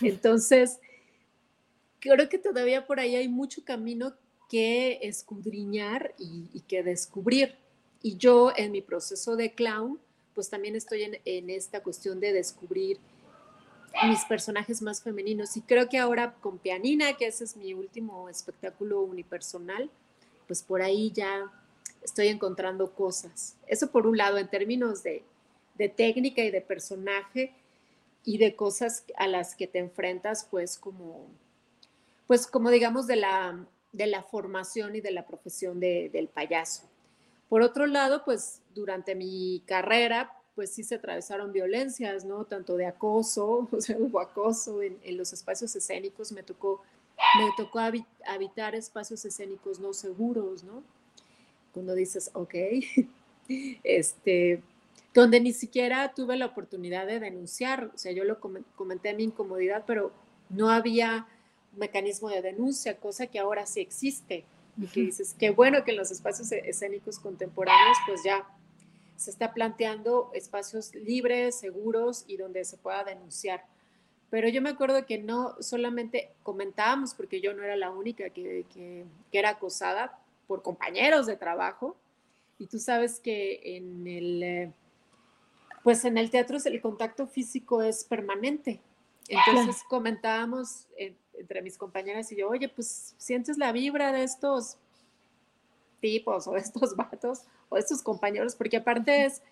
Entonces, 0.00 0.80
creo 2.00 2.30
que 2.30 2.38
todavía 2.38 2.86
por 2.86 2.98
ahí 2.98 3.14
hay 3.14 3.28
mucho 3.28 3.62
camino 3.62 4.14
escudriñar 4.52 6.14
y, 6.18 6.60
que 6.68 6.82
descubrir. 6.82 7.56
Y 8.02 8.16
yo 8.16 8.52
en 8.56 8.72
mi 8.72 8.82
proceso 8.82 9.36
de 9.36 9.54
clown, 9.54 9.98
pues 10.34 10.50
también 10.50 10.76
estoy 10.76 11.02
en, 11.24 11.50
esta 11.50 11.82
cuestión 11.82 12.20
de 12.20 12.32
descubrir 12.32 12.98
mis 14.06 14.24
personajes 14.24 14.82
más 14.82 15.02
femeninos. 15.02 15.56
Y 15.56 15.62
creo 15.62 15.88
que 15.88 15.98
ahora 15.98 16.34
con 16.40 16.58
Pianina, 16.58 17.16
que 17.16 17.26
ese 17.26 17.44
es 17.44 17.56
mi 17.56 17.74
último 17.74 18.28
espectáculo 18.28 19.02
unipersonal, 19.02 19.90
pues 20.46 20.62
por 20.62 20.82
ahí 20.82 21.10
ya 21.12 21.50
estoy 22.02 22.28
encontrando 22.28 22.92
cosas. 22.94 23.56
Eso 23.66 23.90
por 23.90 24.06
un 24.06 24.16
lado, 24.16 24.38
en 24.38 24.48
términos 24.48 25.02
de, 25.02 25.24
técnica 25.96 26.42
y 26.42 26.50
de 26.50 26.60
personaje 26.60 27.54
y 28.24 28.38
de 28.38 28.54
cosas 28.54 29.04
a 29.16 29.26
las 29.26 29.56
que 29.56 29.66
te 29.66 29.80
enfrentas, 29.80 30.46
pues 30.48 30.78
como, 30.78 31.26
pues 32.28 32.46
como 32.46 32.70
digamos 32.70 33.08
de 33.08 33.16
la, 33.16 33.66
de 33.92 34.06
la 34.06 34.22
formación 34.22 34.96
y 34.96 35.00
de 35.00 35.10
la 35.10 35.26
profesión 35.26 35.80
del 35.80 36.28
payaso. 36.32 36.84
Por 37.48 37.62
otro 37.62 37.86
lado, 37.86 38.24
pues 38.24 38.60
durante 38.74 39.14
mi 39.14 39.62
carrera, 39.66 40.32
pues 40.54 40.70
sí 40.70 40.82
se 40.82 40.96
atravesaron 40.96 41.52
violencias, 41.52 42.24
¿no? 42.24 42.44
Tanto 42.44 42.76
de 42.76 42.86
acoso, 42.86 43.68
o 43.72 43.80
sea, 43.80 43.96
hubo 43.98 44.20
acoso 44.20 44.82
en, 44.82 44.98
en 45.02 45.16
los 45.16 45.32
espacios 45.32 45.74
escénicos, 45.76 46.32
me 46.32 46.42
tocó 46.42 46.82
me 47.38 47.50
tocó 47.56 47.78
habitar 48.26 48.74
espacios 48.74 49.24
escénicos 49.24 49.80
no 49.80 49.92
seguros, 49.92 50.64
¿no? 50.64 50.82
Cuando 51.72 51.94
dices, 51.94 52.30
ok, 52.34 52.54
este, 53.84 54.62
donde 55.14 55.40
ni 55.40 55.52
siquiera 55.52 56.12
tuve 56.14 56.36
la 56.36 56.46
oportunidad 56.46 57.06
de 57.06 57.20
denunciar, 57.20 57.90
o 57.94 57.98
sea, 57.98 58.12
yo 58.12 58.24
lo 58.24 58.38
comenté 58.40 59.14
mi 59.14 59.24
incomodidad, 59.24 59.84
pero 59.86 60.12
no 60.50 60.70
había 60.70 61.26
mecanismo 61.76 62.28
de 62.28 62.42
denuncia, 62.42 62.96
cosa 62.98 63.26
que 63.26 63.38
ahora 63.38 63.66
sí 63.66 63.80
existe. 63.80 64.44
Y 64.80 64.86
que 64.86 65.00
dices, 65.00 65.34
qué 65.38 65.50
bueno 65.50 65.84
que 65.84 65.90
en 65.90 65.98
los 65.98 66.10
espacios 66.10 66.50
e-, 66.52 66.68
escénicos 66.68 67.18
contemporáneos, 67.18 67.96
pues 68.06 68.22
ya 68.24 68.46
se 69.16 69.30
está 69.30 69.52
planteando 69.52 70.30
espacios 70.34 70.94
libres, 70.94 71.58
seguros 71.58 72.24
y 72.26 72.36
donde 72.36 72.64
se 72.64 72.76
pueda 72.76 73.04
denunciar. 73.04 73.64
Pero 74.30 74.48
yo 74.48 74.62
me 74.62 74.70
acuerdo 74.70 75.04
que 75.04 75.18
no 75.18 75.54
solamente 75.60 76.30
comentábamos, 76.42 77.14
porque 77.14 77.40
yo 77.40 77.52
no 77.52 77.62
era 77.62 77.76
la 77.76 77.90
única 77.90 78.30
que, 78.30 78.64
que, 78.72 79.04
era 79.30 79.50
acosada 79.50 80.18
por 80.46 80.62
compañeros 80.62 81.26
de 81.26 81.36
trabajo, 81.36 81.96
y 82.58 82.66
tú 82.66 82.78
sabes 82.78 83.20
que 83.20 83.60
en 83.76 84.06
el, 84.06 84.42
eh, 84.42 84.72
pues 85.82 86.04
en 86.04 86.16
el 86.16 86.30
teatro 86.30 86.58
el 86.64 86.80
contacto 86.80 87.26
físico 87.26 87.82
es 87.82 88.04
permanente. 88.04 88.80
Entonces 89.28 89.82
comentábamos 89.88 90.86
entre 91.34 91.62
mis 91.62 91.76
compañeras 91.78 92.30
y 92.32 92.36
yo, 92.36 92.48
oye, 92.48 92.68
pues 92.68 93.14
sientes 93.18 93.58
la 93.58 93.72
vibra 93.72 94.12
de 94.12 94.24
estos 94.24 94.76
tipos 96.00 96.46
o 96.46 96.52
de 96.52 96.60
estos 96.60 96.96
vatos 96.96 97.42
o 97.68 97.76
de 97.76 97.80
estos 97.80 98.02
compañeros, 98.02 98.54
porque 98.54 98.78
aparte 98.78 99.24
es 99.24 99.42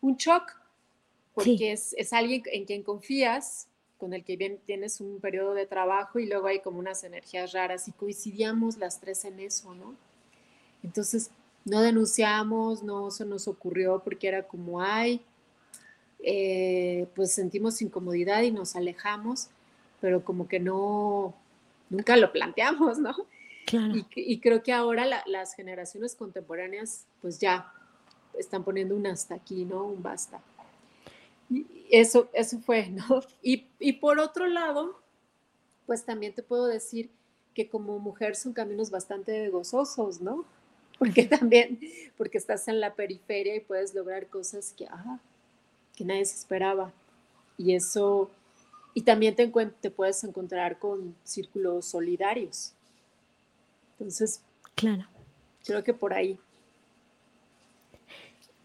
un 0.00 0.16
shock, 0.16 0.52
porque 1.34 1.72
es, 1.72 1.94
es, 1.96 2.12
alguien 2.12 2.42
en 2.46 2.64
quien 2.64 2.82
confías, 2.82 3.68
con 3.98 4.14
el 4.14 4.24
que 4.24 4.36
bien 4.36 4.58
tienes 4.64 5.00
un 5.00 5.20
periodo 5.20 5.52
de 5.54 5.66
trabajo 5.66 6.18
y 6.18 6.26
luego 6.26 6.46
hay 6.46 6.60
como 6.60 6.78
unas 6.78 7.04
energías 7.04 7.52
raras 7.52 7.86
y 7.86 7.92
coincidíamos 7.92 8.78
las 8.78 8.98
tres 8.98 9.24
en 9.26 9.38
eso, 9.40 9.74
¿no? 9.74 9.94
Entonces, 10.82 11.30
no 11.64 11.82
denunciamos, 11.82 12.82
no 12.82 13.10
se 13.10 13.26
nos 13.26 13.46
ocurrió 13.46 14.00
porque 14.02 14.28
era 14.28 14.42
como, 14.46 14.80
ay, 14.80 15.20
eh, 16.20 17.06
pues 17.14 17.32
sentimos 17.32 17.82
incomodidad 17.82 18.42
y 18.42 18.50
nos 18.50 18.76
alejamos, 18.76 19.48
pero 20.00 20.24
como 20.24 20.48
que 20.48 20.60
no, 20.60 21.34
nunca 21.88 22.16
lo 22.16 22.32
planteamos, 22.32 22.98
¿no? 22.98 23.14
Claro. 23.66 23.94
Y, 24.14 24.40
creo 24.40 24.62
que 24.62 24.72
ahora 24.72 25.06
las 25.26 25.54
generaciones 25.54 26.16
contemporáneas, 26.16 27.06
pues 27.20 27.38
ya 27.38 27.72
están 28.38 28.64
poniendo 28.64 28.96
un 28.96 29.06
hasta 29.06 29.34
aquí, 29.34 29.64
¿no? 29.64 29.84
Un 29.84 30.02
basta. 30.02 30.40
Eso, 31.90 32.28
eso 32.32 32.58
fue, 32.60 32.88
¿no? 32.88 33.22
Y, 33.42 33.66
y 33.78 33.94
por 33.94 34.18
otro 34.18 34.46
lado, 34.46 35.00
pues 35.86 36.04
también 36.04 36.34
te 36.34 36.42
puedo 36.42 36.66
decir 36.66 37.10
que 37.54 37.68
como 37.68 37.98
mujer 37.98 38.36
son 38.36 38.52
caminos 38.52 38.90
bastante 38.90 39.48
gozosos, 39.50 40.20
¿no? 40.20 40.44
Porque 40.98 41.24
también, 41.24 41.80
porque 42.18 42.36
estás 42.36 42.68
en 42.68 42.78
la 42.78 42.94
periferia 42.94 43.56
y 43.56 43.60
puedes 43.60 43.94
lograr 43.94 44.26
cosas 44.26 44.74
que, 44.76 44.86
ah, 44.86 45.18
que 45.96 46.04
nadie 46.04 46.26
se 46.26 46.36
esperaba. 46.36 46.92
Y 47.56 47.74
eso, 47.74 48.30
y 48.94 49.02
también 49.02 49.34
te, 49.34 49.46
te 49.80 49.90
puedes 49.90 50.22
encontrar 50.24 50.78
con 50.78 51.14
círculos 51.24 51.86
solidarios. 51.86 52.72
Entonces, 53.98 54.42
claro. 54.74 55.06
Creo 55.64 55.84
que 55.84 55.94
por 55.94 56.14
ahí. 56.14 56.38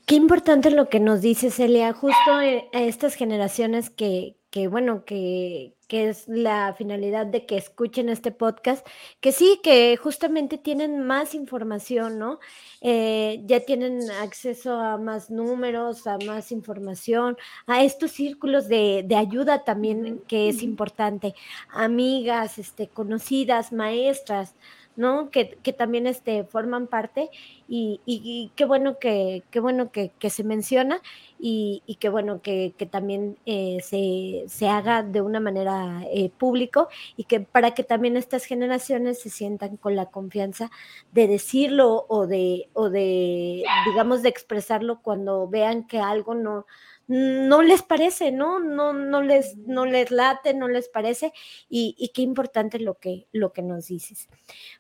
Qué 0.06 0.16
importante 0.16 0.70
lo 0.70 0.88
que 0.88 1.00
nos 1.00 1.22
dice 1.22 1.50
Celia, 1.50 1.92
justo 1.94 2.42
eh, 2.42 2.70
a 2.74 2.82
estas 2.82 3.16
generaciones 3.16 3.90
que, 3.90 4.36
que 4.56 4.70
bueno, 4.70 5.04
que, 5.04 5.76
que, 5.90 6.08
es 6.08 6.30
la 6.30 6.74
finalidad 6.78 7.26
de 7.26 7.46
que 7.46 7.58
escuchen 7.58 8.08
este 8.08 8.32
podcast, 8.32 8.88
que 9.20 9.34
sí, 9.34 9.60
que 9.62 9.98
justamente 9.98 10.58
tienen 10.58 11.06
más 11.06 11.36
información, 11.36 12.20
¿no? 12.20 12.40
Eh, 12.80 13.42
ya 13.48 13.60
tienen 13.60 14.10
acceso 14.12 14.80
a 14.80 14.98
más 14.98 15.30
números, 15.30 16.08
a 16.08 16.18
más 16.20 16.54
información, 16.54 17.36
a 17.68 17.84
estos 17.84 18.12
círculos 18.12 18.70
de, 18.70 19.04
de 19.06 19.18
ayuda 19.18 19.66
también, 19.66 20.22
que 20.26 20.48
es 20.48 20.64
importante, 20.64 21.36
amigas, 21.74 22.58
este, 22.58 22.88
conocidas, 22.88 23.74
maestras, 23.74 24.56
¿no? 24.96 25.30
Que, 25.30 25.58
también 25.78 26.08
este, 26.08 26.44
forman 26.46 26.88
parte 26.88 27.30
y, 27.68 28.52
qué 28.56 28.66
bueno 28.66 28.98
que, 29.00 29.44
bueno 29.62 29.92
que, 29.92 30.12
se 30.30 30.44
menciona 30.44 31.02
y, 31.40 31.84
y, 31.86 31.96
qué 31.96 32.10
bueno 32.10 32.42
que, 32.42 32.74
también 32.90 33.38
eh, 33.46 33.80
se, 33.84 34.46
se, 34.48 34.70
haga 34.70 35.04
de 35.04 35.22
una 35.22 35.40
manera 35.40 36.04
eh, 36.12 36.30
público 36.30 36.88
y 37.18 37.26
que 37.26 37.42
para 37.42 37.72
que 37.72 37.84
también 37.84 38.18
estas 38.18 38.46
generaciones 38.46 39.20
se 39.22 39.30
sientan 39.30 39.78
con 39.78 39.96
la 39.96 40.08
confianza 40.08 40.72
de 41.12 41.28
decirlo 41.28 42.06
o 42.08 42.28
de, 42.28 42.70
o 42.74 42.90
de 42.90 43.64
digamos, 43.86 44.24
de 44.24 44.30
expresarlo 44.30 45.02
cuando 45.02 45.48
vean 45.48 45.86
que 45.88 46.00
algo 46.00 46.36
no, 46.36 46.66
no 47.08 47.62
les 47.62 47.82
parece, 47.84 48.32
¿no? 48.32 48.60
No, 48.60 48.94
no, 48.94 49.22
les, 49.22 49.58
no 49.58 49.86
les 49.86 50.12
late, 50.12 50.54
no 50.54 50.68
les 50.68 50.90
parece, 50.90 51.34
y, 51.70 52.12
qué 52.14 52.22
importante 52.22 52.80
lo 52.80 52.96
que, 52.96 53.28
lo 53.32 53.54
que 53.54 53.62
nos 53.62 53.88
dices. 53.88 54.28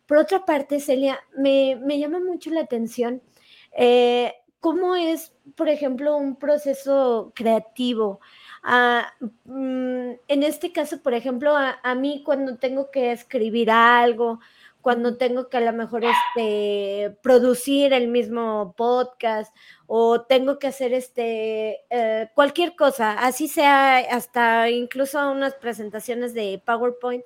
Por 0.06 0.18
otra 0.18 0.46
parte, 0.46 0.80
Celia, 0.80 1.20
me, 1.38 2.00
llama 2.00 2.20
mucho 2.20 2.50
la 2.50 2.62
atención 2.62 3.22
eh, 3.78 4.34
cómo 4.60 4.96
es, 4.96 5.34
por 5.56 5.70
ejemplo, 5.70 6.18
un 6.18 6.38
proceso 6.38 7.32
creativo. 7.36 8.20
Ah, 8.64 9.14
mm, 9.44 10.12
en 10.28 10.44
este 10.44 10.72
caso, 10.72 11.02
por 11.04 11.14
ejemplo, 11.14 11.56
a, 11.56 11.80
a, 11.84 11.94
mí 11.94 12.24
cuando 12.26 12.58
tengo 12.58 12.90
que 12.90 13.12
escribir 13.12 13.70
algo, 13.70 14.40
cuando 14.86 15.18
tengo 15.18 15.50
que 15.50 15.58
a 15.58 15.62
lo 15.62 15.74
mejor 15.74 16.04
este, 16.06 17.18
producir 17.24 17.92
el 17.92 18.08
mismo 18.08 18.76
podcast 18.78 19.52
o 19.88 20.22
tengo 20.22 20.58
que 20.60 20.68
hacer 20.68 20.94
este 20.94 21.82
eh, 21.90 22.30
cualquier 22.34 22.76
cosa, 22.76 23.14
así 23.14 23.48
sea 23.48 23.98
hasta 23.98 24.70
incluso 24.70 25.32
unas 25.32 25.54
presentaciones 25.56 26.34
de 26.34 26.62
PowerPoint, 26.66 27.26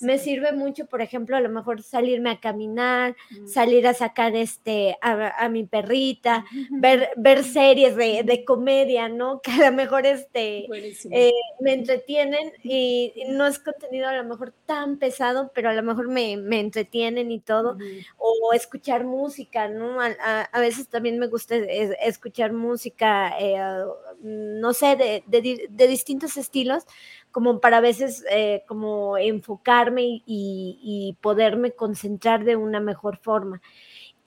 me 0.00 0.18
sirve 0.18 0.52
mucho, 0.52 0.86
por 0.86 1.00
ejemplo, 1.00 1.36
a 1.36 1.40
lo 1.40 1.48
mejor 1.48 1.82
salirme 1.82 2.30
a 2.30 2.40
caminar, 2.40 3.16
mm. 3.30 3.46
salir 3.46 3.86
a 3.86 3.94
sacar 3.94 4.36
este 4.36 4.96
a, 5.00 5.48
mi 5.48 5.64
perrita, 5.64 6.44
ver, 6.70 7.10
ver 7.16 7.44
series 7.44 7.96
de, 7.96 8.44
comedia, 8.46 9.08
¿no? 9.08 9.40
Que 9.44 9.52
a 9.52 9.70
lo 9.70 9.76
mejor 9.76 10.06
este 10.06 10.66
eh, 11.10 11.32
me 11.60 11.74
entretienen 11.74 12.52
y, 12.62 13.12
no 13.28 13.46
es 13.46 13.58
contenido 13.58 14.08
a 14.08 14.16
lo 14.16 14.24
mejor 14.24 14.52
tan 14.66 14.98
pesado, 14.98 15.50
pero 15.54 15.68
a 15.70 15.74
lo 15.74 15.82
mejor 15.82 16.08
me, 16.08 16.32
entretienen 16.32 17.30
y 17.30 17.40
todo, 17.40 17.76
o 18.18 18.52
escuchar 18.52 19.04
música, 19.04 19.68
¿no? 19.68 19.98
A, 20.00 20.60
veces 20.60 20.88
también 20.88 21.18
me 21.18 21.26
gusta 21.26 21.56
escuchar 22.00 22.52
música, 22.52 23.34
eh, 23.38 23.84
no 24.22 24.72
sé, 24.72 24.96
de, 25.26 25.86
distintos 25.88 26.36
estilos, 26.36 26.84
como 27.30 27.60
para 27.60 27.78
a 27.78 27.80
veces 27.80 28.24
eh, 28.30 28.62
como 28.68 29.18
enfocarme 29.18 30.22
y, 30.26 31.16
poderme 31.20 31.72
concentrar 31.72 32.44
de 32.44 32.56
una 32.56 32.80
mejor 32.80 33.18
forma. 33.18 33.60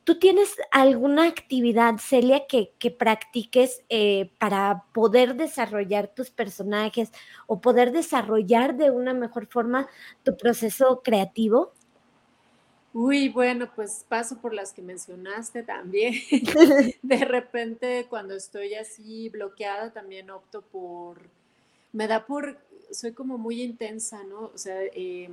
¿Tú 0.03 0.19
tienes 0.19 0.55
alguna 0.71 1.27
actividad, 1.27 1.95
Celia, 2.00 2.47
que, 2.47 2.91
practiques 2.91 3.83
eh, 3.89 4.31
para 4.39 4.86
poder 4.93 5.36
desarrollar 5.36 6.07
tus 6.07 6.31
personajes 6.31 7.12
o 7.45 7.59
poder 7.59 7.91
desarrollar 7.91 8.77
de 8.77 8.89
una 8.91 9.13
mejor 9.13 9.47
forma 9.47 9.88
tu 10.24 10.38
proceso 10.38 11.01
creativo? 11.03 11.74
Uy, 13.00 13.30
bueno, 13.30 13.70
pues 13.75 14.04
paso 14.10 14.39
por 14.39 14.56
las 14.56 14.74
que 14.74 14.82
mencionaste 14.82 15.62
también. 15.62 16.16
de 17.04 17.25
repente 17.25 18.08
cuando 18.10 18.34
estoy 18.34 18.74
así 18.74 19.30
bloqueada 19.30 19.94
también 19.94 20.32
opto 20.32 20.63
por, 20.63 21.20
me 21.94 22.08
da 22.08 22.25
por, 22.25 22.58
soy 22.89 23.12
como 23.12 23.38
muy 23.38 23.62
intensa, 23.62 24.24
¿no? 24.24 24.50
O 24.51 24.58
sea, 24.58 24.82
eh, 24.82 25.30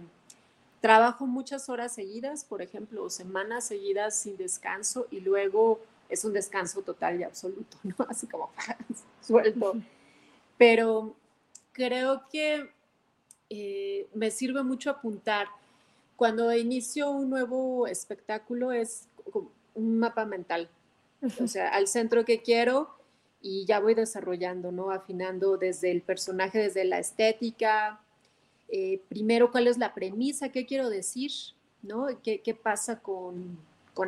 trabajo 0.83 1.27
muchas 1.27 1.71
horas 1.71 1.95
seguidas, 1.95 2.45
por 2.45 2.61
ejemplo, 2.61 3.09
semanas 3.09 3.65
seguidas 3.65 4.15
sin 4.15 4.37
descanso 4.37 5.07
y 5.11 5.21
luego 5.21 5.81
es 6.11 6.23
un 6.27 6.35
descanso 6.35 6.83
total 6.83 7.19
y 7.19 7.23
absoluto, 7.23 7.79
¿no? 7.83 7.95
Así 8.11 8.27
como 8.27 8.51
suelto. 9.23 9.75
Pero 10.59 11.15
creo 11.73 12.25
que 12.31 12.69
eh, 13.49 14.07
me 14.13 14.31
sirve 14.31 14.63
mucho 14.63 14.91
apuntar 14.91 15.49
cuando 16.17 16.53
inicio 16.55 17.11
un 17.11 17.31
nuevo 17.31 17.87
espectáculo 17.87 18.73
es 18.73 19.09
un 19.75 19.99
mapa 19.99 20.25
mental, 20.25 20.69
o 21.41 21.47
sea, 21.49 21.69
al 21.71 21.89
centro 21.89 22.25
que 22.25 22.43
quiero 22.43 22.91
y 23.41 23.67
ya 23.67 23.81
voy 23.81 23.95
desarrollando, 23.95 24.73
¿no? 24.73 24.91
Afinando 24.91 25.57
desde 25.57 25.91
el 25.91 26.01
personaje, 26.01 26.59
desde 26.59 26.85
la 26.85 26.99
estética, 26.99 28.01
eh, 28.69 29.01
primero 29.09 29.51
cuál 29.51 29.67
es 29.67 29.77
la 29.77 29.93
premisa, 29.93 30.49
qué 30.49 30.65
quiero 30.65 30.89
decir, 30.89 31.31
¿no? 31.83 32.07
¿Qué, 32.23 32.59
pasa 32.61 33.01
con, 33.01 33.59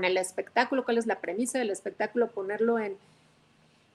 el 0.02 0.16
espectáculo? 0.16 0.84
¿Cuál 0.84 0.98
es 0.98 1.06
la 1.06 1.20
premisa 1.20 1.58
del 1.58 1.70
espectáculo? 1.70 2.30
Ponerlo 2.30 2.78
en... 2.78 2.96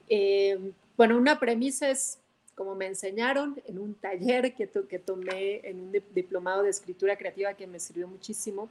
Eh, 0.08 0.72
bueno, 0.96 1.16
una 1.16 1.40
premisa 1.40 1.90
es 1.90 2.18
como 2.62 2.76
me 2.76 2.86
enseñaron 2.86 3.60
en 3.66 3.76
un 3.76 3.92
taller 3.94 4.54
que, 4.54 4.68
que 4.68 5.00
tomé 5.00 5.68
en 5.68 5.80
un 5.80 5.92
diplomado 6.14 6.62
de 6.62 6.70
escritura 6.70 7.16
creativa 7.16 7.54
que 7.54 7.66
me 7.66 7.80
sirvió 7.80 8.06
muchísimo, 8.06 8.68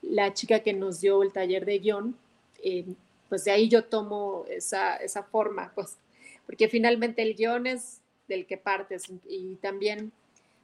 la 0.00 0.32
chica 0.32 0.60
que 0.60 0.72
nos 0.72 1.02
dio 1.02 1.22
el 1.22 1.32
taller 1.32 1.66
de 1.66 1.78
guion, 1.78 2.16
eh, 2.62 2.86
pues 3.28 3.44
de 3.44 3.50
ahí 3.50 3.68
yo 3.68 3.84
tomo 3.84 4.46
esa, 4.48 4.96
esa 4.96 5.22
forma, 5.22 5.70
pues, 5.74 5.98
porque 6.46 6.66
finalmente 6.70 7.20
el 7.20 7.34
guion 7.34 7.66
es 7.66 8.00
del 8.26 8.46
que 8.46 8.56
partes 8.56 9.04
y 9.28 9.56
también 9.56 10.12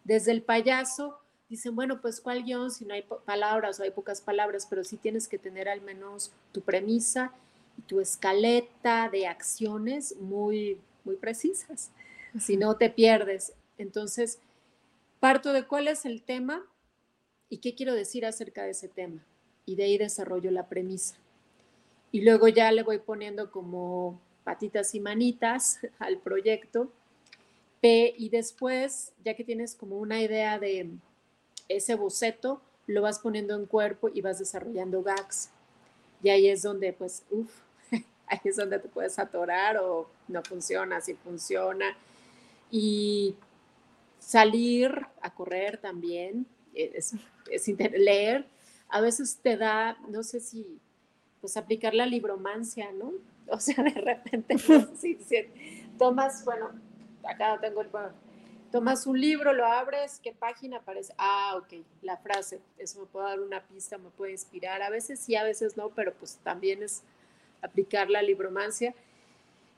desde 0.05 0.33
el 0.33 0.41
payaso 0.41 1.19
dicen, 1.51 1.77
bueno, 1.77 2.01
pues 2.01 2.23
cuál 2.23 2.43
guion 2.43 2.71
si 2.71 2.87
no 2.87 2.95
hay 2.95 3.05
palabras 3.27 3.79
o 3.79 3.83
hay 3.83 3.91
pocas 3.91 4.23
palabras, 4.23 4.67
pero 4.71 4.83
sí 4.83 4.97
tienes 4.97 5.29
que 5.29 5.37
tener 5.37 5.69
al 5.69 5.83
menos 5.83 6.33
tu 6.53 6.63
premisa 6.63 7.35
y 7.77 7.83
tu 7.83 8.01
escaleta 8.01 9.11
de 9.11 9.27
acciones 9.27 10.17
muy, 10.17 10.79
muy 11.05 11.17
precisas 11.17 11.91
si 12.41 12.57
no 12.57 12.77
te 12.77 12.91
pierdes. 12.91 13.53
Entonces, 13.79 14.39
parto 15.21 15.53
de 15.53 15.67
cuál 15.67 15.89
es 15.89 16.05
el 16.05 16.23
tema 16.23 16.65
y 17.49 17.59
qué 17.59 17.75
quiero 17.75 17.95
decir 17.95 18.25
acerca 18.25 18.65
de 18.65 18.71
ese 18.71 18.89
tema. 18.89 19.25
Y 19.67 19.77
de 19.77 19.85
ahí 19.85 19.99
desarrollo 19.99 20.51
la 20.51 20.69
premisa. 20.69 21.17
Y 22.11 22.23
luego 22.23 22.49
ya 22.49 22.73
le 22.73 22.83
voy 22.83 22.99
poniendo 22.99 23.51
como 23.51 24.21
patitas 24.45 24.95
y 24.95 25.01
manitas 25.01 25.79
al 25.99 26.19
proyecto. 26.19 26.91
Y 27.85 28.29
después, 28.29 29.13
ya 29.25 29.35
que 29.35 29.43
tienes 29.43 29.75
como 29.75 29.99
una 29.99 30.21
idea 30.23 30.61
de 30.61 30.89
ese 31.69 31.97
boceto, 31.97 32.63
lo 32.87 33.03
vas 33.03 33.19
poniendo 33.19 33.57
en 33.57 33.67
cuerpo 33.67 34.09
y 34.09 34.21
vas 34.21 34.39
desarrollando 34.39 35.03
gags. 35.03 35.51
Y 36.23 36.29
ahí 36.29 36.49
es 36.49 36.63
donde, 36.63 36.93
pues, 36.93 37.25
uff, 37.31 37.51
ahí 38.29 38.39
es 38.45 38.55
donde 38.55 38.79
te 38.79 38.89
puedes 38.89 39.19
atorar 39.19 39.79
o 39.79 40.09
no 40.29 40.43
funciona, 40.45 41.01
si 41.01 41.15
funciona 41.15 41.97
y 42.73 43.37
salir 44.19 45.07
a 45.21 45.35
correr 45.35 45.77
también, 45.77 46.47
es, 46.75 47.15
leer, 47.77 48.47
a 48.89 49.03
veces 49.03 49.39
te 49.43 49.59
da, 49.59 49.99
no 50.09 50.23
sé 50.23 50.41
si, 50.41 50.81
pues 51.43 51.59
aplicar 51.59 51.95
la 51.95 52.07
libromancia, 52.07 52.91
¿no? 52.93 53.13
O 53.49 53.59
sea, 53.59 53.83
de 53.83 53.91
repente, 53.91 54.57
si, 54.97 55.19
tomas, 55.99 56.45
bueno, 56.45 56.71
acá 57.25 57.59
tengo 57.61 57.83
el, 57.83 57.89
tomas 58.71 59.07
un 59.07 59.21
libro, 59.21 59.53
lo 59.53 59.67
abres, 59.67 60.21
¿qué 60.23 60.33
página 60.33 60.79
aparece? 60.79 61.13
Ah, 61.19 61.57
ok, 61.57 61.85
la 62.01 62.17
frase, 62.17 62.61
eso 62.79 63.01
me 63.01 63.07
puede 63.07 63.27
dar 63.27 63.41
una 63.41 63.61
pista, 63.61 63.99
me 63.99 64.09
puede 64.11 64.33
inspirar, 64.33 64.81
a 64.81 64.89
veces 64.89 65.21
sí, 65.21 65.35
a 65.35 65.43
veces 65.43 65.77
no, 65.77 65.91
pero 65.91 66.15
pues 66.15 66.39
también 66.43 66.83
es 66.83 67.03
aplicar 67.61 68.09
la 68.09 68.23
libromancia. 68.23 68.95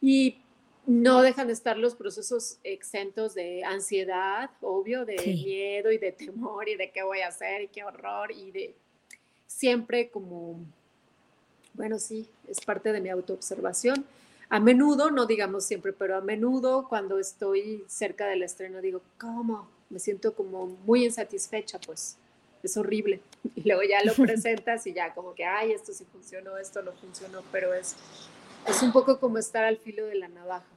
Y 0.00 0.43
no 0.86 1.22
dejan 1.22 1.46
de 1.46 1.54
estar 1.54 1.78
los 1.78 1.94
procesos 1.94 2.58
exentos 2.62 3.34
de 3.34 3.64
ansiedad, 3.64 4.50
obvio, 4.60 5.04
de 5.04 5.16
miedo 5.16 5.90
y 5.90 5.98
de 5.98 6.12
temor 6.12 6.68
y 6.68 6.76
de 6.76 6.90
qué 6.90 7.02
voy 7.02 7.20
a 7.20 7.28
hacer 7.28 7.62
y 7.62 7.68
qué 7.68 7.84
horror 7.84 8.30
y 8.32 8.50
de 8.50 8.74
siempre 9.46 10.10
como, 10.10 10.60
bueno, 11.72 11.98
sí, 11.98 12.28
es 12.48 12.60
parte 12.60 12.92
de 12.92 13.00
mi 13.00 13.08
autoobservación. 13.08 14.04
A 14.50 14.60
menudo, 14.60 15.10
no 15.10 15.24
digamos 15.24 15.64
siempre, 15.64 15.94
pero 15.94 16.16
a 16.16 16.20
menudo 16.20 16.86
cuando 16.88 17.18
estoy 17.18 17.84
cerca 17.88 18.26
del 18.26 18.42
estreno 18.42 18.82
digo, 18.82 19.00
¿cómo? 19.18 19.68
Me 19.88 19.98
siento 19.98 20.34
como 20.34 20.66
muy 20.66 21.04
insatisfecha, 21.06 21.78
pues 21.78 22.16
es 22.62 22.76
horrible. 22.76 23.20
Y 23.56 23.62
luego 23.68 23.82
ya 23.82 24.02
lo 24.04 24.12
presentas 24.22 24.86
y 24.86 24.92
ya 24.92 25.14
como 25.14 25.34
que, 25.34 25.44
ay, 25.44 25.72
esto 25.72 25.92
sí 25.92 26.04
funcionó, 26.12 26.58
esto 26.58 26.82
no 26.82 26.92
funcionó, 26.92 27.42
pero 27.52 27.72
es, 27.72 27.94
es 28.66 28.82
un 28.82 28.92
poco 28.92 29.18
como 29.18 29.38
estar 29.38 29.64
al 29.64 29.78
filo 29.78 30.04
de 30.06 30.16
la 30.16 30.28
navaja 30.28 30.73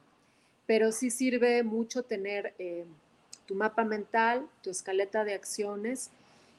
pero 0.68 0.92
sí 0.92 1.10
sirve 1.10 1.62
mucho 1.62 2.02
tener 2.02 2.54
eh, 2.58 2.84
tu 3.46 3.54
mapa 3.54 3.84
mental, 3.84 4.46
tu 4.62 4.68
escaleta 4.68 5.24
de 5.24 5.32
acciones 5.32 6.10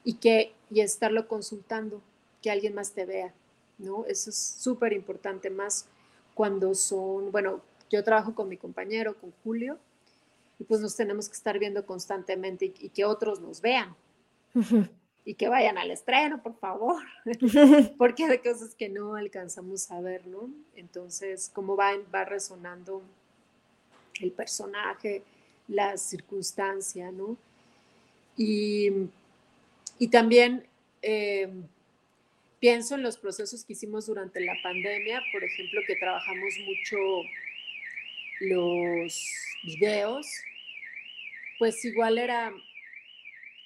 y, 0.02 0.14
que, 0.14 0.52
y 0.68 0.80
estarlo 0.80 1.28
consultando, 1.28 2.02
que 2.42 2.50
alguien 2.50 2.74
más 2.74 2.90
te 2.90 3.04
vea, 3.04 3.32
¿no? 3.78 4.04
Eso 4.06 4.30
es 4.30 4.36
súper 4.36 4.92
importante, 4.94 5.48
más 5.48 5.86
cuando 6.34 6.74
son, 6.74 7.30
bueno, 7.30 7.62
yo 7.88 8.02
trabajo 8.02 8.34
con 8.34 8.48
mi 8.48 8.56
compañero, 8.56 9.16
con 9.16 9.32
Julio, 9.44 9.78
y 10.58 10.64
pues 10.64 10.80
nos 10.80 10.96
tenemos 10.96 11.28
que 11.28 11.36
estar 11.36 11.60
viendo 11.60 11.86
constantemente 11.86 12.64
y, 12.64 12.88
que 12.88 13.04
otros 13.04 13.40
nos 13.40 13.60
vean. 13.60 13.94
y 15.24 15.34
que 15.34 15.48
vayan 15.48 15.78
al 15.78 15.92
estreno, 15.92 16.42
por 16.42 16.58
favor, 16.58 17.00
porque 17.96 18.24
hay 18.24 18.38
cosas 18.38 18.74
que 18.74 18.88
no 18.88 19.14
alcanzamos 19.14 19.88
a 19.92 20.00
ver, 20.00 20.26
¿no? 20.26 20.50
Entonces, 20.74 21.48
cómo 21.54 21.76
va, 21.76 21.92
va 22.12 22.24
resonando 22.24 23.04
el 24.20 24.32
personaje, 24.32 25.22
la 25.68 25.96
circunstancia, 25.96 27.10
¿no? 27.10 27.36
Y, 28.36 28.90
también 30.10 30.66
eh, 31.02 31.48
pienso 32.58 32.94
en 32.94 33.02
los 33.02 33.16
procesos 33.18 33.64
que 33.64 33.74
hicimos 33.74 34.06
durante 34.06 34.40
la 34.40 34.54
pandemia, 34.62 35.22
por 35.32 35.44
ejemplo, 35.44 35.80
que 35.86 35.96
trabajamos 35.96 36.54
mucho 36.66 36.96
los 38.40 39.22
videos, 39.62 40.26
pues 41.58 41.84
igual 41.84 42.18
era, 42.18 42.52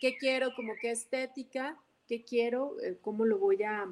¿qué 0.00 0.16
quiero? 0.16 0.54
Como 0.54 0.74
qué 0.80 0.90
estética, 0.90 1.78
¿qué 2.08 2.24
quiero? 2.24 2.76
Eh, 2.82 2.98
¿Cómo 3.00 3.24
lo 3.24 3.38
voy 3.38 3.62
a, 3.62 3.86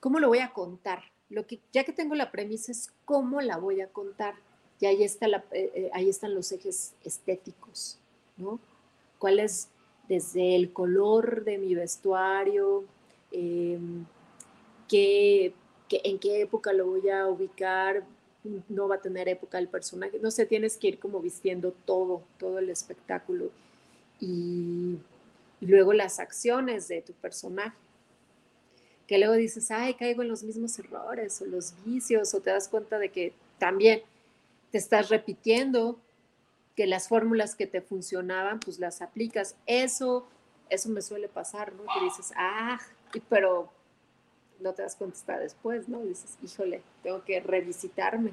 cómo 0.00 0.18
lo 0.18 0.28
voy 0.28 0.40
a 0.40 0.52
contar? 0.52 1.04
Lo 1.30 1.46
que, 1.46 1.60
ya 1.72 1.84
que 1.84 1.92
tengo 1.92 2.14
la 2.16 2.32
premisa 2.32 2.72
es 2.72 2.92
cómo 3.04 3.40
la 3.40 3.56
voy 3.56 3.80
a 3.80 3.88
contar 3.88 4.34
y 4.82 4.86
ahí, 4.86 5.04
está 5.04 5.26
eh, 5.26 5.42
eh, 5.52 5.90
ahí 5.92 6.08
están 6.08 6.34
los 6.34 6.50
ejes 6.50 6.92
estéticos, 7.04 7.98
¿no? 8.36 8.58
¿Cuál 9.20 9.38
es 9.38 9.68
desde 10.08 10.56
el 10.56 10.72
color 10.72 11.44
de 11.44 11.56
mi 11.56 11.76
vestuario? 11.76 12.82
Em, 13.30 14.04
qué, 14.88 15.54
en 15.88 16.18
qué 16.18 16.40
época 16.40 16.72
lo 16.72 16.86
voy 16.86 17.08
a 17.10 17.28
ubicar, 17.28 18.02
no 18.68 18.88
va 18.88 18.96
a 18.96 19.00
tener 19.00 19.28
época 19.28 19.60
el 19.60 19.68
personaje, 19.68 20.18
no 20.20 20.32
sé, 20.32 20.46
tienes 20.46 20.76
que 20.76 20.88
ir 20.88 20.98
como 20.98 21.20
vistiendo 21.20 21.72
todo, 21.84 22.24
todo 22.36 22.58
el 22.58 22.68
espectáculo 22.68 23.50
y, 24.18 24.98
y 25.60 25.66
luego 25.66 25.92
las 25.92 26.18
acciones 26.18 26.88
de 26.88 27.02
tu 27.02 27.12
personaje 27.12 27.76
que 29.06 29.18
luego 29.18 29.34
dices, 29.34 29.70
ay, 29.70 29.94
caigo 29.94 30.22
en 30.22 30.28
los 30.28 30.42
mismos 30.42 30.76
errores 30.80 31.40
o 31.40 31.46
los 31.46 31.72
vicios, 31.84 32.34
o 32.34 32.40
te 32.40 32.50
das 32.50 32.66
cuenta 32.66 32.98
de 32.98 33.10
que 33.10 33.32
también 33.58 34.02
te 34.72 34.78
estás 34.78 35.10
repitiendo, 35.10 36.00
que 36.74 36.86
las 36.86 37.08
fórmulas 37.08 37.54
que 37.54 37.66
te 37.66 37.82
funcionaban, 37.82 38.58
pues 38.58 38.78
las 38.78 39.02
aplicas. 39.02 39.56
Eso, 39.66 40.26
eso 40.70 40.88
me 40.88 41.02
suele 41.02 41.28
pasar, 41.28 41.72
¿no? 41.74 41.82
Que 41.82 42.04
dices, 42.04 42.32
ah, 42.36 42.80
pero 43.28 43.70
no 44.60 44.72
te 44.72 44.82
das 44.82 44.96
cuenta 44.96 45.16
hasta 45.16 45.38
después, 45.38 45.88
¿no? 45.88 46.00
Dices, 46.00 46.38
híjole, 46.42 46.82
tengo 47.02 47.22
que 47.24 47.40
revisitarme. 47.40 48.32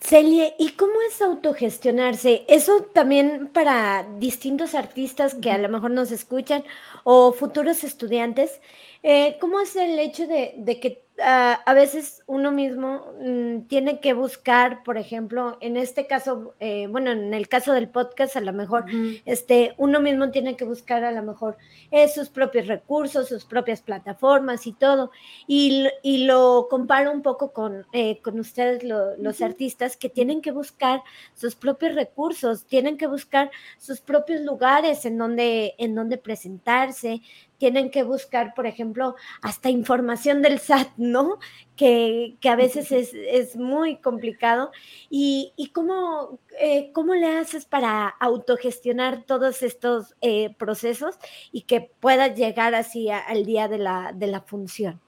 Celia, 0.00 0.52
¿y 0.58 0.72
cómo 0.72 0.94
es 1.08 1.22
autogestionarse? 1.22 2.44
Eso 2.48 2.82
también 2.92 3.48
para 3.48 4.06
distintos 4.18 4.74
artistas 4.74 5.34
que 5.34 5.50
a 5.50 5.58
lo 5.58 5.68
mejor 5.68 5.92
nos 5.92 6.10
escuchan 6.10 6.64
o 7.04 7.32
futuros 7.32 7.84
estudiantes, 7.84 8.60
eh, 9.02 9.36
¿cómo 9.40 9.60
es 9.60 9.76
el 9.76 9.98
hecho 9.98 10.26
de, 10.26 10.54
de 10.58 10.80
que 10.80 11.05
a 11.18 11.74
veces 11.74 12.22
uno 12.26 12.52
mismo 12.52 13.14
mm, 13.20 13.62
tiene 13.68 14.00
que 14.00 14.12
buscar, 14.12 14.82
por 14.82 14.98
ejemplo, 14.98 15.56
en 15.60 15.76
este 15.76 16.06
caso, 16.06 16.54
eh, 16.60 16.88
bueno, 16.88 17.10
en 17.10 17.32
el 17.32 17.48
caso 17.48 17.72
del 17.72 17.88
podcast, 17.88 18.36
a 18.36 18.40
lo 18.40 18.52
mejor, 18.52 18.84
este, 19.24 19.74
uno 19.78 20.00
mismo 20.00 20.30
tiene 20.30 20.56
que 20.56 20.64
buscar 20.64 21.04
a 21.04 21.12
lo 21.12 21.22
mejor 21.22 21.56
eh, 21.90 22.08
sus 22.08 22.28
propios 22.28 22.66
recursos, 22.66 23.28
sus 23.28 23.44
propias 23.44 23.80
plataformas 23.80 24.66
y 24.66 24.72
todo. 24.72 25.10
Y, 25.46 25.88
lo 26.26 26.66
comparo 26.68 27.12
un 27.12 27.22
poco 27.22 27.52
con, 27.52 27.86
eh, 27.92 28.20
con 28.22 28.40
ustedes, 28.40 28.82
los 28.82 29.42
artistas, 29.42 29.96
que 29.96 30.08
tienen 30.08 30.42
que 30.42 30.50
buscar 30.50 31.02
sus 31.34 31.54
propios 31.54 31.94
recursos, 31.94 32.64
tienen 32.64 32.96
que 32.96 33.06
buscar 33.06 33.50
sus 33.78 34.00
propios 34.00 34.40
lugares 34.40 35.04
en 35.04 35.18
donde, 35.18 35.74
en 35.78 35.94
donde 35.94 36.18
presentarse, 36.18 37.20
tienen 37.58 37.90
que 37.90 38.02
buscar, 38.02 38.54
por 38.54 38.66
ejemplo, 38.66 39.16
hasta 39.42 39.70
información 39.70 40.42
del 40.42 40.58
SAT, 40.58 40.88
¿no? 40.96 41.38
Que, 41.76 42.36
a 42.44 42.56
veces 42.56 42.92
es, 42.92 43.56
muy 43.56 43.96
complicado. 43.96 44.72
¿Y, 45.10 45.70
cómo, 45.72 46.38
eh, 46.60 46.90
cómo, 46.92 47.14
le 47.14 47.26
haces 47.38 47.64
para 47.64 48.08
autogestionar 48.08 49.24
todos 49.24 49.62
estos 49.62 50.14
eh, 50.20 50.54
procesos 50.58 51.16
y 51.52 51.62
que 51.62 51.90
puedas 52.00 52.36
llegar 52.36 52.74
así 52.74 53.10
al 53.10 53.44
día 53.44 53.68
de 53.68 53.78
la, 53.78 54.12
de 54.14 54.26
la 54.26 54.40
función? 54.40 55.00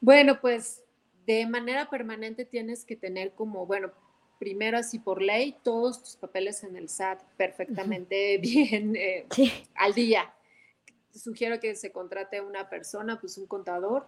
Bueno, 0.00 0.40
pues 0.40 0.82
de 1.26 1.46
manera 1.46 1.90
permanente 1.90 2.44
tienes 2.44 2.84
que 2.84 2.96
tener 2.96 3.32
como, 3.32 3.66
bueno, 3.66 3.90
primero 4.38 4.78
así 4.78 4.98
por 4.98 5.22
ley, 5.22 5.56
todos 5.62 6.02
tus 6.02 6.16
papeles 6.16 6.62
en 6.62 6.76
el 6.76 6.88
SAT 6.88 7.22
perfectamente 7.36 8.38
bien 8.42 8.94
eh, 8.96 9.26
al 9.74 9.94
día 9.94 10.32
sugiero 11.18 11.60
que 11.60 11.74
se 11.74 11.92
contrate 11.92 12.38
a 12.38 12.42
una 12.42 12.68
persona, 12.68 13.20
pues 13.20 13.38
un 13.38 13.46
contador 13.46 14.06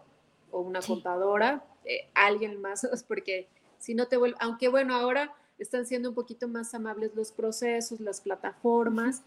o 0.50 0.60
una 0.60 0.80
contadora, 0.80 1.64
eh, 1.84 2.08
alguien 2.14 2.60
más, 2.60 2.86
porque 3.08 3.48
si 3.78 3.94
no 3.94 4.08
te 4.08 4.16
vuelve, 4.16 4.36
aunque 4.40 4.68
bueno, 4.68 4.94
ahora 4.94 5.34
están 5.58 5.86
siendo 5.86 6.10
un 6.10 6.14
poquito 6.14 6.48
más 6.48 6.74
amables 6.74 7.14
los 7.14 7.32
procesos, 7.32 8.00
las 8.00 8.20
plataformas, 8.20 9.22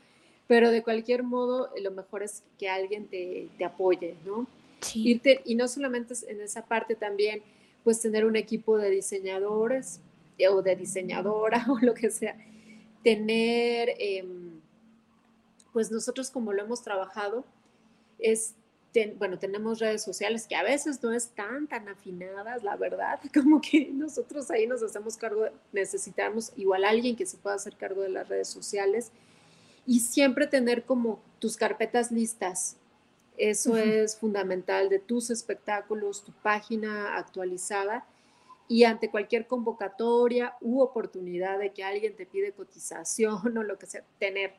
pero 0.48 0.72
de 0.72 0.84
cualquier 0.84 1.24
modo 1.24 1.70
lo 1.82 1.92
mejor 1.92 2.24
es 2.24 2.44
que 2.58 2.70
alguien 2.70 3.08
te, 3.08 3.50
apoye, 3.64 4.16
¿no? 4.26 4.48
Irte, 4.96 5.42
y 5.46 5.56
no 5.56 5.68
solamente 5.68 6.14
en 6.28 6.42
esa 6.42 6.66
parte 6.66 6.96
también, 6.96 7.44
pues 7.84 8.02
tener 8.02 8.26
un 8.26 8.36
equipo 8.36 8.78
de 8.78 8.90
diseñadores 8.90 10.00
eh, 10.38 10.48
o 10.48 10.62
de 10.62 10.76
diseñadora 10.76 11.66
o 11.70 11.80
lo 11.80 11.94
que 11.94 12.10
sea, 12.10 12.36
tener, 13.04 13.94
em, 14.00 14.60
pues 15.74 15.92
nosotros 15.92 16.30
como 16.32 16.54
lo 16.54 16.64
hemos 16.64 16.82
trabajado, 16.82 17.46
es, 18.22 18.56
bueno, 19.18 19.40
tenemos 19.40 19.80
redes 19.80 20.04
sociales 20.04 20.48
que 20.48 20.56
a 20.56 20.64
veces 20.64 21.02
no 21.02 21.12
están 21.12 21.68
tan 21.68 21.88
afinadas, 21.90 22.64
la 22.64 22.76
verdad, 22.78 23.20
como 23.34 23.60
que 23.60 23.90
nosotros 23.92 24.50
ahí 24.52 24.68
nos 24.68 24.84
hacemos 24.84 25.18
cargo, 25.18 25.48
necesitamos 25.72 26.54
igual 26.56 26.86
alguien 26.86 27.16
que 27.16 27.26
se 27.26 27.38
pueda 27.38 27.56
hacer 27.56 27.76
cargo 27.76 28.02
de 28.02 28.10
las 28.10 28.28
redes 28.30 28.48
sociales 28.48 29.12
y 29.86 30.00
siempre 30.02 30.48
tener 30.48 30.84
como 30.86 31.22
tus 31.40 31.58
carpetas 31.58 32.12
listas. 32.12 32.78
Eso 33.38 33.76
es 33.76 34.18
fundamental 34.18 34.90
de 34.90 35.00
tus 35.00 35.32
espectáculos, 35.32 36.24
tu 36.24 36.32
página 36.32 37.18
actualizada 37.18 38.06
y 38.68 38.84
ante 38.84 39.10
cualquier 39.10 39.48
convocatoria 39.48 40.56
u 40.62 40.80
oportunidad 40.82 41.58
de 41.58 41.72
que 41.72 41.84
alguien 41.84 42.16
te 42.16 42.26
pide 42.26 42.52
cotización 42.52 43.58
o 43.58 43.64
lo 43.64 43.80
que 43.80 43.88
sea, 43.88 44.04
tener 44.20 44.54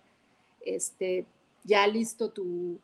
este, 0.61 1.27
ya 1.64 1.87
listo 1.87 2.31
tu, 2.31 2.79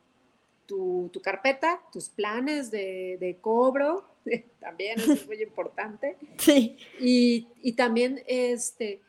tu, 0.69 1.21
carpeta, 1.23 1.81
tus 1.91 2.09
planes 2.09 2.69
de, 2.69 3.37
cobro, 3.41 4.05
también 4.59 4.99
eso 4.99 5.13
es 5.13 5.25
muy 5.25 5.41
importante. 5.41 6.15
Sí. 6.37 6.77
Y, 6.99 7.73
también, 7.73 8.21
este, 8.27 9.01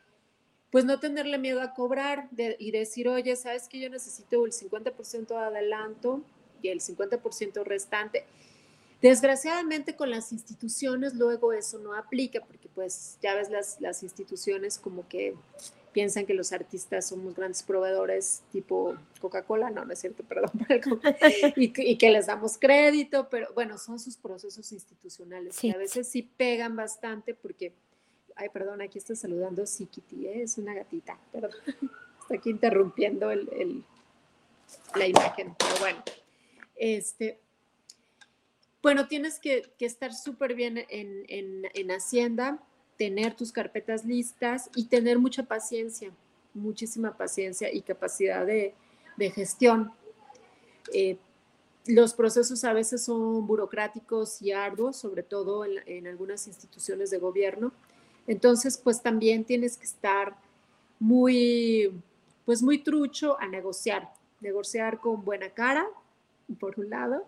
pues 0.71 0.85
no 0.85 0.99
tenerle 0.99 1.37
miedo 1.37 1.61
a 1.61 1.73
cobrar 1.73 2.29
y 2.57 2.71
decir, 2.71 3.07
oye, 3.07 3.35
¿sabes 3.35 3.67
que 3.67 3.79
yo 3.79 3.89
necesito 3.89 4.45
el 4.45 4.51
50% 4.51 5.27
de 5.27 5.35
adelanto 5.35 6.21
y 6.61 6.69
el 6.69 6.79
50% 6.79 7.63
restante? 7.63 8.25
Desgraciadamente 9.01 9.95
con 9.95 10.11
las 10.11 10.31
instituciones 10.31 11.15
luego 11.15 11.53
eso 11.53 11.79
no 11.79 11.95
aplica 11.95 12.39
porque 12.41 12.69
pues 12.73 13.17
ya 13.21 13.33
ves 13.33 13.49
las, 13.49 13.81
las 13.81 14.03
instituciones 14.03 14.77
como 14.77 15.07
que 15.07 15.33
piensan 15.91 16.25
que 16.25 16.33
los 16.33 16.51
artistas 16.53 17.07
somos 17.07 17.35
grandes 17.35 17.63
proveedores 17.63 18.43
tipo 18.51 18.95
Coca-Cola, 19.19 19.69
no, 19.69 19.85
no 19.85 19.93
es 19.93 19.99
cierto, 19.99 20.23
perdón, 20.23 20.51
y, 21.55 21.97
que 21.97 22.09
les 22.09 22.27
damos 22.27 22.57
crédito, 22.57 23.27
pero 23.29 23.53
bueno, 23.53 23.77
son 23.77 23.99
sus 23.99 24.17
procesos 24.17 24.71
institucionales 24.71 25.57
que 25.59 25.71
a 25.71 25.77
veces 25.77 26.07
sí 26.07 26.23
pegan 26.23 26.75
bastante 26.75 27.33
porque, 27.33 27.73
ay, 28.35 28.49
perdón, 28.49 28.81
aquí 28.81 28.97
está 28.97 29.15
saludando 29.15 29.65
Sikiti, 29.65 30.27
¿eh? 30.27 30.43
es 30.43 30.57
una 30.57 30.73
gatita, 30.73 31.19
perdón, 31.31 31.51
está 32.21 32.35
aquí 32.35 32.49
interrumpiendo 32.49 33.31
el, 33.31 33.83
la 34.95 35.07
imagen, 35.07 35.55
pero 35.57 35.75
bueno, 35.79 36.03
este, 36.75 37.39
bueno, 38.81 39.07
tienes 39.07 39.39
que, 39.39 39.73
estar 39.79 40.13
súper 40.13 40.55
bien 40.55 40.85
en, 40.89 41.25
en 41.73 41.91
Hacienda, 41.91 42.63
tener 43.01 43.33
tus 43.33 43.51
carpetas 43.51 44.05
listas 44.05 44.69
y 44.75 44.85
tener 44.85 45.17
mucha 45.17 45.41
paciencia, 45.41 46.11
muchísima 46.53 47.17
paciencia 47.17 47.73
y 47.73 47.81
capacidad 47.81 48.45
de, 48.45 48.75
gestión. 49.33 49.91
Eh, 50.93 51.17
los 51.87 52.13
procesos 52.13 52.63
a 52.63 52.73
veces 52.73 53.03
son 53.03 53.47
burocráticos 53.47 54.39
y 54.43 54.51
arduos, 54.51 54.97
sobre 54.97 55.23
todo 55.23 55.65
en, 55.65 56.05
algunas 56.05 56.45
instituciones 56.45 57.09
de 57.09 57.17
gobierno. 57.17 57.73
Entonces, 58.27 58.77
pues 58.77 59.01
también 59.01 59.45
tienes 59.45 59.77
que 59.77 59.85
estar 59.85 60.35
muy, 60.99 61.99
pues 62.45 62.61
muy 62.61 62.83
trucho 62.83 63.35
a 63.39 63.47
negociar, 63.47 64.13
negociar 64.41 64.99
con 64.99 65.25
buena 65.25 65.49
cara, 65.49 65.87
por 66.59 66.79
un 66.79 66.91
lado, 66.91 67.27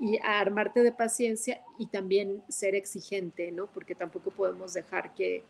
y 0.00 0.18
a 0.18 0.40
armarte 0.40 0.82
de 0.82 0.92
paciencia 0.92 1.60
y 1.78 1.86
también 1.86 2.42
ser 2.48 2.74
exigente, 2.74 3.52
¿no? 3.52 3.66
Porque 3.66 3.94
tampoco 3.94 4.30
podemos 4.30 4.72
dejar 4.72 5.14
que, 5.14 5.44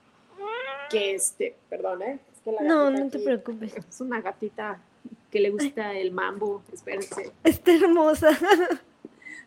que 0.91 1.15
este, 1.15 1.57
perdón, 1.69 2.03
¿eh? 2.03 2.19
no, 2.63 2.91
no 2.91 3.09
te 3.09 3.21
preocupes. 3.21 3.75
Es 3.77 4.01
una 4.01 4.21
gatita 4.21 4.83
que 5.31 5.41
le 5.41 5.51
gusta 5.51 5.95
el 5.95 6.11
mambo, 6.11 6.63
espérense. 6.73 7.33
Está 7.45 7.75
hermosa. 7.75 8.31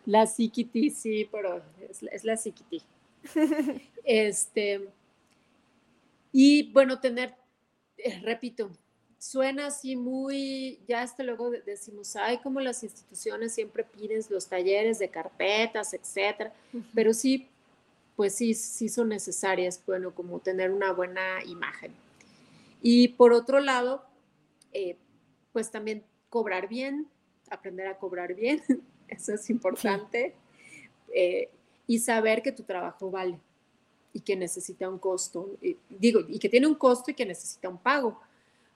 La 0.05 0.25
Sikiti, 0.25 0.89
sí, 0.89 1.29
pero 1.31 1.61
es, 1.89 2.23
la 2.23 2.37
Sikiti. 2.37 2.81
Este, 4.03 4.89
y 6.33 6.73
bueno, 6.73 6.99
tener, 6.99 7.35
eh, 7.97 8.19
repito, 8.21 8.69
suena 9.23 9.67
así 9.67 9.95
muy, 9.95 10.79
ya 10.85 11.01
hasta 11.01 11.23
luego 11.23 11.49
decimos, 11.49 12.17
ay, 12.17 12.39
como 12.39 12.59
las 12.59 12.83
instituciones 12.83 13.53
siempre 13.53 13.85
piden 13.85 14.21
los 14.29 14.47
talleres 14.47 14.99
de 14.99 15.07
carpetas, 15.07 15.93
etcétera, 15.93 16.53
pero 16.93 17.13
sí, 17.13 17.47
pues 18.17 18.35
sí, 18.35 18.53
sí 18.53 18.89
son 18.89 19.07
necesarias, 19.07 19.81
bueno, 19.87 20.13
como 20.13 20.39
tener 20.39 20.71
una 20.71 20.91
buena 20.91 21.41
imagen. 21.45 21.93
Y 22.81 23.09
por 23.09 23.31
otro 23.31 23.61
lado, 23.61 24.03
eh, 24.73 24.97
pues 25.53 25.71
también 25.71 26.03
cobrar 26.29 26.67
bien, 26.67 27.07
aprender 27.49 27.87
a 27.87 27.97
cobrar 27.97 28.35
bien, 28.35 28.61
eso 29.07 29.35
es 29.35 29.49
importante, 29.49 30.35
eh, 31.15 31.49
y 31.87 31.99
saber 31.99 32.41
que 32.41 32.51
tu 32.51 32.63
trabajo 32.63 33.09
vale 33.09 33.39
y 34.11 34.19
que 34.19 34.35
necesita 34.35 34.89
un 34.89 34.99
costo, 34.99 35.49
digo, 35.89 36.19
y 36.27 36.39
que 36.39 36.49
tiene 36.49 36.67
un 36.67 36.75
costo 36.75 37.09
y 37.09 37.13
que 37.13 37.25
necesita 37.25 37.69
un 37.69 37.77
pago 37.77 38.19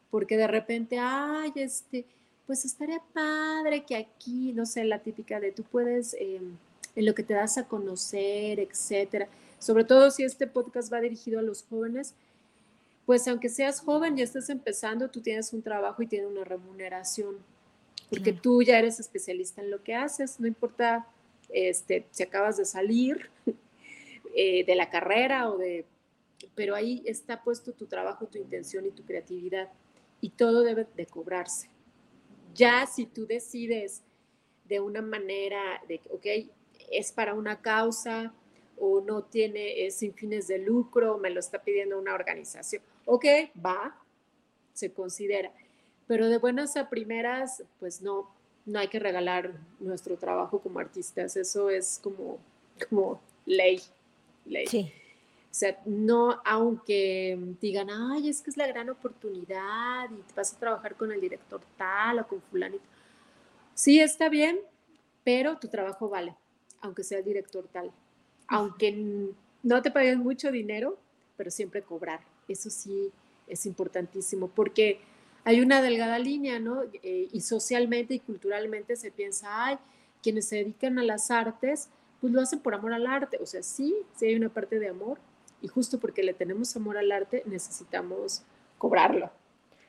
porque 0.10 0.38
de 0.38 0.48
repente, 0.48 0.98
ay, 1.00 1.52
este, 1.56 2.06
pues 2.46 2.64
estaría 2.66 3.02
padre 3.14 3.84
que 3.86 3.96
aquí, 3.96 4.54
no 4.54 4.66
sé, 4.66 4.84
la 4.86 5.00
típica 5.00 5.40
de 5.40 5.52
tú 5.52 5.64
puedes 5.64 6.16
em, 6.20 6.56
en 6.96 7.06
lo 7.06 7.14
que 7.14 7.24
te 7.24 7.34
das 7.34 7.58
a 7.58 7.68
conocer, 7.68 8.60
etcétera. 8.60 9.28
Sobre 9.60 9.84
todo 9.84 10.10
si 10.12 10.24
este 10.24 10.48
podcast 10.48 10.92
va 10.92 11.02
dirigido 11.02 11.40
a 11.40 11.44
los 11.44 11.64
jóvenes, 11.64 12.14
pues 13.06 13.28
aunque 13.28 13.50
seas 13.50 13.82
joven 13.82 14.18
y 14.18 14.22
estés 14.22 14.50
empezando, 14.50 15.10
tú 15.10 15.22
tienes 15.22 15.54
un 15.54 15.62
trabajo 15.62 16.02
y 16.02 16.08
tienes 16.08 16.30
una 16.30 16.44
remuneración, 16.44 17.38
porque 18.10 18.34
tú 18.34 18.62
ya 18.62 18.80
eres 18.80 19.00
especialista 19.00 19.62
en 19.62 19.72
lo 19.72 19.84
que 19.84 19.96
haces, 19.96 20.40
no 20.40 20.48
importa 20.48 21.08
este, 21.50 22.06
si 22.12 22.24
acabas 22.24 22.58
de 22.58 22.66
salir 22.66 23.30
eh, 24.36 24.66
de 24.66 24.76
la 24.76 24.90
carrera 24.90 25.50
o 25.50 25.58
de... 25.58 25.86
Pero 26.54 26.76
ahí 26.76 27.04
está 27.06 27.44
puesto 27.44 27.72
tu 27.72 27.86
trabajo, 27.86 28.28
tu 28.28 28.38
intención 28.38 28.86
y 28.86 28.92
tu 28.92 29.04
creatividad 29.04 29.70
y 30.22 30.30
todo 30.32 30.64
debe 30.64 30.88
de 30.96 31.06
cobrarse. 31.06 31.70
Ya 32.54 32.86
si 32.88 33.06
tú 33.06 33.26
decides 33.26 34.04
de 34.66 34.80
una 34.80 35.02
manera 35.02 35.82
de, 35.88 36.02
ok, 36.10 36.50
es 36.92 37.12
para 37.12 37.34
una 37.34 37.62
causa 37.62 38.34
o 38.78 39.02
no 39.02 39.24
tiene, 39.24 39.90
sin 39.92 40.14
fines 40.14 40.48
de 40.48 40.60
lucro, 40.60 41.18
me 41.18 41.30
lo 41.30 41.40
está 41.40 41.62
pidiendo 41.62 42.00
una 42.00 42.14
organización, 42.14 42.82
ok, 43.06 43.26
va, 43.64 44.00
se 44.74 44.92
considera. 44.92 45.52
Pero 46.08 46.30
de 46.30 46.38
buenas 46.38 46.78
a 46.78 46.90
primeras, 46.90 47.64
pues 47.80 48.02
no, 48.02 48.32
no 48.66 48.80
hay 48.80 48.88
que 48.88 49.00
regalar 49.00 49.54
nuestro 49.80 50.18
trabajo 50.18 50.60
como 50.60 50.80
artistas, 50.80 51.36
eso 51.36 51.70
es 51.70 52.00
como, 52.02 52.40
como 52.90 53.22
ley, 53.46 53.82
ley. 54.46 54.68
Sí. 54.68 54.94
O 55.58 55.60
sea, 55.60 55.76
no, 55.88 56.40
aunque 56.46 57.36
digan, 57.60 57.90
ay, 57.90 58.30
es 58.30 58.44
que 58.44 58.52
es 58.52 58.58
la 58.58 58.68
gran 58.68 58.92
oportunidad 58.92 60.08
y 60.12 60.36
vas 60.36 60.54
a 60.54 60.60
trabajar 60.60 60.96
con 60.96 61.12
el 61.12 61.20
director 61.20 61.60
tal 61.76 62.20
o 62.20 62.28
con 62.28 62.44
fulanito. 62.44 62.86
Sí, 63.74 64.00
está 64.00 64.30
bien, 64.30 64.60
pero 65.24 65.58
tu 65.58 65.68
trabajo 65.68 66.10
vale, 66.10 66.36
aunque 66.82 67.04
sea 67.04 67.18
el 67.18 67.26
director 67.26 67.68
tal. 67.72 67.92
Aunque 68.48 69.34
no 69.64 69.82
te 69.82 69.90
paguen 69.90 70.20
mucho 70.20 70.52
dinero, 70.52 71.00
pero 71.38 71.50
siempre 71.50 71.82
cobrar. 71.82 72.20
Eso 72.48 72.70
sí 72.70 73.12
es 73.48 73.66
importantísimo, 73.66 74.50
porque 74.50 75.00
hay 75.44 75.60
una 75.60 75.82
delgada 75.82 76.20
línea, 76.20 76.60
¿no? 76.60 76.84
Eh, 77.02 77.30
y 77.32 77.42
socialmente 77.42 78.14
y 78.14 78.20
culturalmente 78.20 78.96
se 78.96 79.10
piensa, 79.10 79.66
ay, 79.66 79.80
quienes 80.22 80.48
se 80.50 80.58
dedican 80.58 81.00
a 81.00 81.04
las 81.04 81.32
artes, 81.32 81.90
pues 82.22 82.32
lo 82.32 82.42
hacen 82.42 82.60
por 82.60 82.76
amor 82.76 82.94
al 82.94 83.08
arte. 83.08 83.40
O 83.42 83.48
sea, 83.48 83.64
sí, 83.64 83.96
sí 84.16 84.28
hay 84.28 84.36
una 84.36 84.50
parte 84.50 84.78
de 84.78 84.90
amor, 84.90 85.18
y 85.62 85.68
justo 85.68 86.00
porque 86.00 86.24
le 86.24 86.34
tenemos 86.34 86.76
amor 86.76 86.98
al 86.98 87.12
arte, 87.12 87.44
necesitamos 87.46 88.44
cobrarlo. 88.78 89.32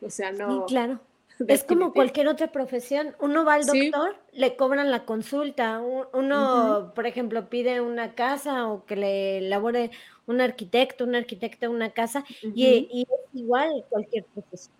O 0.00 0.10
sea, 0.10 0.32
no. 0.32 0.66
Sí, 0.66 0.74
claro. 0.74 1.00
Es 1.46 1.62
como 1.62 1.92
cualquier 1.92 2.26
otra 2.26 2.50
profesión. 2.50 3.14
Uno 3.20 3.44
va 3.44 3.54
al 3.54 3.66
doctor, 3.66 4.16
le 4.32 4.56
cobran 4.56 4.90
la 4.90 5.04
consulta. 5.04 5.80
Uno, 6.12 6.92
por 6.96 7.06
ejemplo, 7.06 7.48
pide 7.48 7.80
una 7.80 8.16
casa 8.16 8.66
o 8.66 8.84
que 8.86 8.96
le 8.96 9.38
elabore 9.38 9.92
un 10.26 10.40
arquitecto, 10.40 11.04
un 11.04 11.14
arquitecto 11.14 11.70
una 11.70 11.90
casa, 11.90 12.24
y, 12.42 12.88
y, 12.90 13.02
es 13.02 13.40
igual 13.40 13.84
cualquier 13.88 14.24
profesión. 14.24 14.74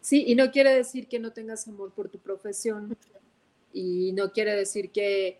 Sí, 0.00 0.24
y 0.26 0.34
no 0.36 0.50
quiere 0.50 0.72
decir 0.72 1.08
que 1.08 1.18
no 1.18 1.32
tengas 1.32 1.66
amor 1.66 1.90
por 1.90 2.08
tu 2.08 2.18
profesión. 2.18 2.96
Y 3.72 4.12
no 4.12 4.32
quiere 4.32 4.54
decir 4.54 4.90
que, 4.90 5.38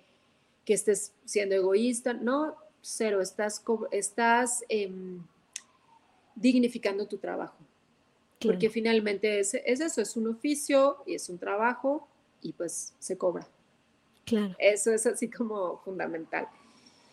que 0.65 0.75
estés 0.75 1.13
siendo 1.25 1.55
egoísta. 1.55 2.13
No, 2.13 2.57
cero, 2.81 3.21
estás, 3.21 3.63
estás 3.91 4.65
em, 4.69 5.23
dignificando 6.35 7.07
tu 7.07 7.19
trabajo. 7.19 7.57
Porque 8.41 8.71
finalmente 8.71 9.41
es, 9.41 9.55
eso, 9.55 10.01
es 10.01 10.17
un 10.17 10.29
oficio 10.29 10.99
y 11.07 11.15
es 11.15 11.29
un 11.29 11.39
trabajo 11.39 12.07
y 12.41 12.53
pues 12.53 12.95
se 13.01 13.19
cobra. 13.19 13.49
Claro. 14.25 14.55
Eso 14.59 14.93
es 14.93 15.07
así 15.07 15.29
como 15.29 15.79
fundamental. 15.79 16.47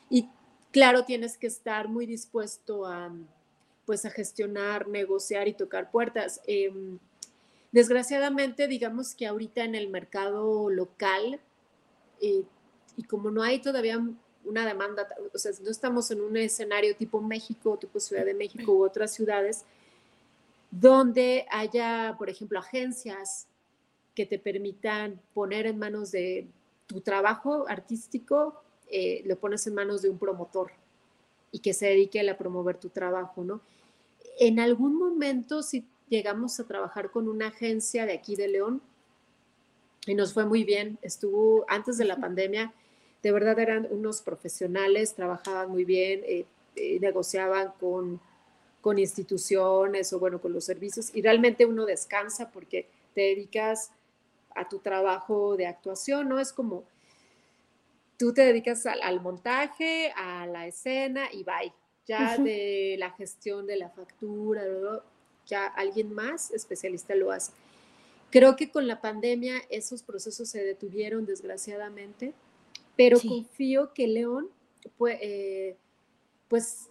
Y 0.10 0.30
claro, 0.72 1.04
tienes 1.04 1.38
que 1.38 1.48
estar 1.48 1.88
muy 1.88 2.06
dispuesto 2.06 2.86
a, 2.86 3.12
pues 3.86 4.06
a 4.06 4.12
gestionar, 4.12 4.88
negociar 4.88 5.48
y 5.48 5.54
tocar 5.54 5.90
puertas. 5.90 6.42
Em, 6.46 7.00
desgraciadamente, 7.72 8.68
digamos 8.68 9.16
que 9.16 9.26
ahorita 9.26 9.64
en 9.64 9.74
el 9.74 9.90
mercado 9.90 10.70
local, 10.70 11.40
eh, 12.22 12.44
y 12.98 13.04
como 13.04 13.32
no 13.32 13.42
hay 13.42 13.60
todavía 13.60 14.00
una 14.46 14.66
demanda, 14.66 15.08
o 15.34 15.38
sea, 15.38 15.52
no 15.64 15.70
estamos 15.70 16.10
en 16.12 16.22
un 16.22 16.38
escenario 16.38 16.96
tipo 16.96 17.22
México, 17.22 17.78
tipo 17.78 18.00
Ciudad 18.00 18.26
de 18.26 18.34
México 18.34 18.74
u 18.74 18.84
otras 18.84 19.14
ciudades, 19.14 19.66
donde 20.72 21.46
haya, 21.50 22.16
por 22.18 22.30
ejemplo, 22.30 22.60
agencias 22.60 23.48
que 24.14 24.26
te 24.26 24.40
permitan 24.40 25.20
poner 25.34 25.68
en 25.68 25.78
manos 25.78 26.12
de 26.12 26.48
tu 26.88 27.02
trabajo 27.02 27.66
artístico, 27.68 28.62
eh, 28.90 29.24
lo 29.26 29.38
pones 29.38 29.66
en 29.68 29.76
manos 29.76 30.02
de 30.02 30.10
un 30.10 30.18
promotor 30.18 30.72
y 31.52 31.60
que 31.60 31.74
se 31.74 31.88
dedique 31.88 32.28
a 32.30 32.38
promover 32.38 32.78
tu 32.78 32.90
trabajo, 32.90 33.44
¿no? 33.44 33.62
En 34.40 34.60
algún 34.60 34.96
momento, 34.96 35.64
si 35.64 35.86
llegamos 36.10 36.60
a 36.60 36.66
trabajar 36.66 37.12
con 37.12 37.28
una 37.28 37.48
agencia 37.48 38.06
de 38.06 38.14
aquí 38.14 38.36
de 38.36 38.48
León, 38.48 38.82
y 40.06 40.14
nos 40.14 40.34
fue 40.34 40.46
muy 40.46 40.64
bien, 40.64 41.00
estuvo 41.02 41.66
antes 41.68 41.98
de 41.98 42.06
la 42.06 42.18
pandemia, 42.18 42.74
de 43.26 43.32
verdad 43.32 43.58
eran 43.58 43.88
unos 43.90 44.22
profesionales, 44.22 45.16
trabajaban 45.16 45.72
muy 45.72 45.84
bien, 45.84 46.22
eh, 46.28 46.46
eh, 46.76 47.00
negociaban 47.00 47.74
con, 47.80 48.22
con 48.82 49.00
instituciones 49.00 50.14
o 50.14 50.20
bueno, 50.20 50.40
con 50.40 50.54
los 50.54 50.64
servicios 50.64 51.10
y 51.12 51.24
realmente 51.24 51.66
uno 51.66 51.88
descansa 51.88 52.52
porque 52.52 52.88
te 53.16 53.22
dedicas 53.22 53.90
a 54.54 54.70
tu 54.70 54.78
trabajo 54.78 55.58
de 55.58 55.66
actuación, 55.66 56.30
¿no? 56.30 56.40
Es 56.40 56.54
como 56.54 56.84
tú 58.16 58.32
te 58.32 58.44
dedicas 58.44 58.86
al, 58.86 59.20
montaje, 59.22 60.14
a 60.16 60.46
la 60.46 60.68
escena 60.68 61.28
y 61.34 61.44
bye. 61.44 61.74
Ya 62.06 62.38
de 62.38 62.96
la 63.00 63.10
gestión 63.10 63.66
de 63.66 63.78
la 63.78 63.90
factura, 63.90 64.62
ya 65.48 65.66
alguien 65.66 66.14
más 66.14 66.52
especialista 66.52 67.16
lo 67.16 67.32
hace. 67.32 67.54
Creo 68.30 68.56
que 68.56 68.70
con 68.70 68.86
la 68.86 69.02
pandemia 69.02 69.64
esos 69.72 70.04
procesos 70.04 70.48
se 70.48 70.64
detuvieron 70.64 71.26
desgraciadamente 71.26 72.36
pero 72.96 73.20
confío 73.20 73.94
que 73.94 74.08
León, 74.08 74.50
pues, 74.98 75.20
pues 76.48 76.88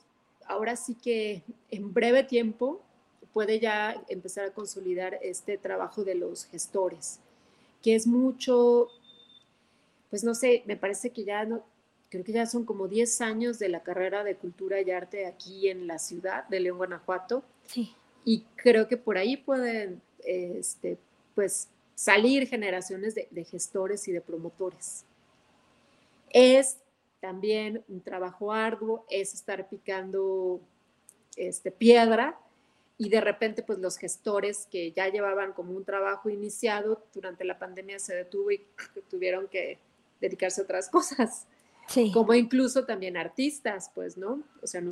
ahora 0.47 0.77
sí 0.77 0.95
que 0.95 1.43
en 1.71 1.93
breve 1.93 2.25
tiempo 2.25 2.83
puede 3.33 3.59
ya 3.59 4.03
empezar 4.09 4.47
a 4.47 4.53
consolidar 4.53 5.19
este 5.21 5.59
trabajo 5.59 6.05
de 6.05 6.15
los 6.15 6.47
gestores, 6.47 7.21
que 7.83 7.95
es 7.95 8.07
mucho, 8.07 8.89
pues 10.11 10.23
no 10.25 10.35
sé, 10.35 10.63
me 10.67 10.77
parece 10.77 11.11
que 11.11 11.25
ya 11.25 11.45
no, 11.45 11.65
creo 12.15 12.25
que 12.25 12.33
ya 12.33 12.47
son 12.47 12.65
como 12.65 12.87
10 12.87 13.21
años 13.23 13.59
de 13.59 13.69
la 13.69 13.83
carrera 13.83 14.23
de 14.23 14.37
cultura 14.37 14.81
y 14.81 14.91
arte 14.93 15.27
aquí 15.27 15.69
en 15.69 15.89
la 15.89 15.99
ciudad 15.99 16.47
de 16.49 16.61
León, 16.61 16.79
Guanajuato. 16.79 17.43
Sí. 17.67 17.93
Y 18.25 18.45
creo 18.55 18.87
que 18.87 18.97
por 18.97 19.19
ahí 19.19 19.37
pueden, 19.37 20.01
este, 20.25 20.97
pues, 21.35 21.69
salir 21.97 22.47
generaciones 22.47 23.17
de, 23.17 23.27
de 23.33 23.45
gestores 23.45 24.07
y 24.07 24.13
de 24.13 24.21
promotores. 24.21 25.05
Es 26.35 26.79
también 27.21 27.85
un 27.89 28.03
trabajo 28.03 28.53
arduo, 28.53 29.07
es 29.09 29.33
estar 29.33 29.69
picando 29.69 30.61
este, 31.37 31.71
piedra 31.71 32.39
y 32.99 33.09
de 33.09 33.21
repente 33.21 33.63
pues 33.63 33.79
los 33.79 33.97
gestores 33.97 34.67
que 34.71 34.93
ya 34.93 35.09
llevaban 35.09 35.53
como 35.53 35.73
un 35.73 35.85
trabajo 35.85 36.29
iniciado 36.29 37.07
durante 37.15 37.45
la 37.45 37.59
pandemia 37.59 37.99
se 38.01 38.17
detuvo 38.17 38.51
y 38.51 38.67
tuvieron 39.09 39.49
que 39.49 39.79
dedicarse 40.21 40.61
a 40.61 40.65
otras 40.65 40.89
cosas. 40.91 41.47
Sí. 41.87 42.11
Como 42.13 42.35
incluso 42.35 42.85
también 42.85 43.17
artistas, 43.17 43.91
pues, 43.95 44.17
¿no? 44.17 44.43
O 44.63 44.67
sea, 44.67 44.81
no, 44.81 44.91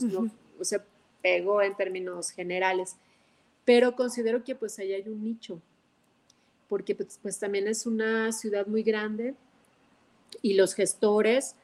se 0.61 0.81
pegó 1.23 1.61
en 1.61 1.77
términos 1.77 2.31
generales. 2.31 2.97
Pero 3.65 3.97
considero 3.97 4.45
que 4.45 4.55
pues 4.55 4.79
ahí 4.79 4.93
hay 4.93 5.09
un 5.09 5.25
nicho, 5.25 5.61
porque 6.69 6.95
pues, 6.95 7.19
pues 7.21 7.39
también 7.39 7.69
es 7.69 7.87
una 7.87 8.33
ciudad 8.33 8.67
muy 8.67 8.83
grande, 8.83 9.35
y 10.41 10.55
los 10.55 10.75
gestores, 10.75 11.55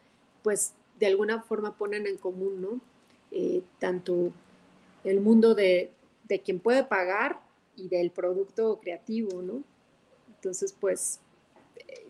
pues 0.42 0.74
de 0.98 1.06
alguna 1.06 1.42
forma 1.42 1.76
ponen 1.76 2.06
en 2.06 2.16
común, 2.16 2.60
¿no? 2.60 2.80
Eh, 3.30 3.62
tanto 3.78 4.32
el 5.04 5.20
mundo 5.20 5.54
de, 5.54 5.90
de, 6.24 6.40
quien 6.40 6.60
puede 6.60 6.84
pagar 6.84 7.40
y 7.76 7.88
del 7.88 8.10
producto 8.10 8.80
creativo, 8.80 9.42
¿no? 9.42 9.62
Entonces, 10.34 10.74
pues 10.78 11.20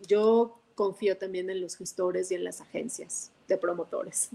yo 0.07 0.59
confío 0.75 1.17
también 1.17 1.51
en 1.51 1.61
los 1.61 1.77
gestores 1.77 2.31
y 2.31 2.35
en 2.35 2.45
las 2.45 2.61
agencias 2.61 3.33
de 3.49 3.59
promotores. 3.59 4.31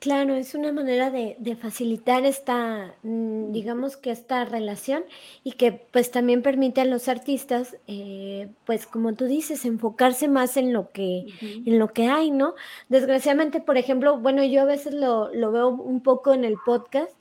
Claro, 0.00 0.34
es 0.34 0.54
una 0.54 0.72
manera 0.72 1.10
de, 1.10 1.36
facilitar 1.60 2.24
esta, 2.24 2.94
mm, 3.02 3.52
digamos 3.52 3.98
que 3.98 4.10
esta 4.10 4.46
relación 4.46 5.04
y 5.44 5.52
que 5.52 5.72
pues 5.72 6.10
también 6.10 6.40
permite 6.40 6.80
a 6.80 6.86
los 6.86 7.06
artistas, 7.08 7.76
eh, 7.86 8.48
pues 8.64 8.86
como 8.86 9.12
tú 9.14 9.26
dices, 9.26 9.66
enfocarse 9.66 10.26
más 10.26 10.56
en 10.56 10.72
lo 10.72 10.90
que, 10.90 11.26
en 11.42 11.78
lo 11.78 11.88
que 11.92 12.08
hay, 12.08 12.30
¿no? 12.30 12.54
Desgraciadamente, 12.88 13.60
por 13.60 13.76
ejemplo, 13.76 14.16
bueno, 14.18 14.42
yo 14.42 14.62
a 14.62 14.64
veces 14.64 14.94
lo, 14.94 15.34
lo 15.34 15.52
veo 15.52 15.68
un 15.68 16.02
poco 16.02 16.32
en 16.32 16.46
el 16.46 16.56
podcast, 16.64 17.12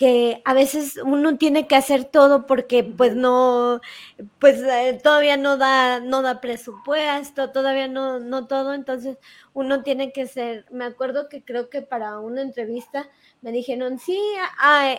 que 0.00 0.40
a 0.46 0.54
veces 0.54 0.96
uno 1.04 1.36
tiene 1.36 1.66
que 1.66 1.76
hacer 1.76 2.06
todo 2.06 2.46
porque 2.46 2.84
pues 2.84 3.14
no, 3.16 3.82
pues 4.38 4.62
eh, 4.62 4.98
todavía 5.02 5.36
no 5.36 5.58
da, 5.58 6.00
no 6.00 6.22
da 6.22 6.40
presupuesto, 6.40 7.50
todavía 7.50 7.86
no, 7.86 8.18
no 8.18 8.46
todo, 8.46 8.72
entonces 8.72 9.18
uno 9.52 9.82
tiene 9.82 10.12
que 10.12 10.26
ser, 10.26 10.64
me 10.70 10.84
acuerdo 10.84 11.28
que 11.28 11.42
creo 11.42 11.70
que 11.70 11.82
para 11.82 12.20
una 12.20 12.42
entrevista 12.42 13.08
me 13.42 13.52
dijeron, 13.52 13.98
sí, 13.98 14.18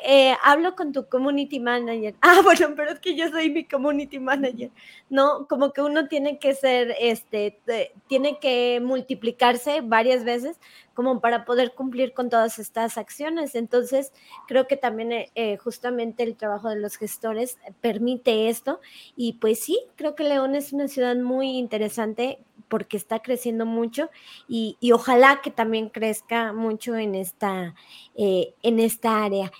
eh, 0.03 0.35
hablo 0.43 0.75
con 0.75 0.91
tu 0.91 1.07
community 1.07 1.59
manager. 1.59 2.15
Ah, 2.21 2.41
bueno, 2.43 2.73
pero 2.75 2.91
es 2.91 2.99
que 2.99 3.15
yo 3.15 3.29
soy 3.29 3.49
mi 3.49 3.65
community 3.65 4.17
manager. 4.17 4.71
No, 5.09 5.47
como 5.47 5.73
que 5.73 5.81
uno 5.81 6.07
tiene 6.07 6.39
que 6.39 6.53
ser, 6.53 6.95
este, 6.99 7.59
tiene 8.07 8.39
que 8.39 8.79
multiplicarse 8.81 9.81
varias 9.81 10.23
veces 10.23 10.57
como 10.93 11.19
para 11.21 11.45
poder 11.45 11.73
cumplir 11.73 12.13
con 12.13 12.29
todas 12.29 12.59
estas 12.59 12.97
acciones. 12.97 13.55
Entonces, 13.55 14.11
creo 14.47 14.67
que 14.67 14.77
también 14.77 15.11
eh, 15.11 15.31
eh, 15.35 15.57
justamente 15.57 16.23
el 16.23 16.35
trabajo 16.35 16.69
de 16.69 16.77
los 16.77 16.97
gestores 16.97 17.57
permite 17.81 18.49
esto. 18.49 18.79
Y 19.15 19.33
pues 19.33 19.63
sí, 19.63 19.79
creo 19.95 20.15
que 20.15 20.23
León 20.23 20.55
es 20.55 20.73
una 20.73 20.87
ciudad 20.87 21.15
muy 21.15 21.57
interesante 21.57 22.39
porque 22.71 22.95
está 22.95 23.19
creciendo 23.19 23.65
mucho 23.65 24.09
y, 24.47 24.77
ojalá 24.93 25.41
que 25.41 25.51
también 25.51 25.89
crezca 25.89 26.53
mucho 26.53 26.95
en 26.95 27.15
esta, 27.15 27.75
eh, 28.15 28.53
en 28.63 28.79
esta 28.79 29.25
área. 29.25 29.51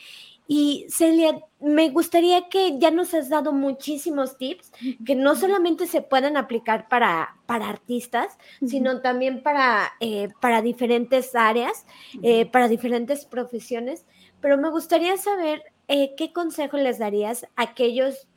Y 0.48 0.86
Celia, 0.90 1.44
me 1.60 1.90
gustaría 1.90 2.48
que 2.48 2.80
ya 2.80 2.90
nos 2.90 3.14
has 3.14 3.30
dado 3.30 3.52
muchísimos 3.52 4.38
tips 4.38 4.72
que 5.06 5.16
no 5.16 5.36
solamente 5.36 5.88
se 5.88 6.02
pueden 6.02 6.38
aplicar 6.38 6.88
para, 6.88 7.36
para 7.46 7.68
artistas, 7.68 8.38
sino 8.66 9.02
también 9.02 9.44
para, 9.44 9.92
eh, 10.00 10.30
para 10.40 10.62
diferentes 10.62 11.36
áreas, 11.36 11.86
eh, 12.24 12.46
para 12.46 12.70
diferentes 12.70 13.26
profesiones. 13.26 14.06
Pero 14.40 14.58
me 14.58 14.70
gustaría 14.70 15.18
saber 15.18 15.64
qué 15.88 16.32
consejo 16.34 16.78
les 16.78 17.00
darías 17.00 17.44
a 17.58 17.64
aquellos 17.64 18.28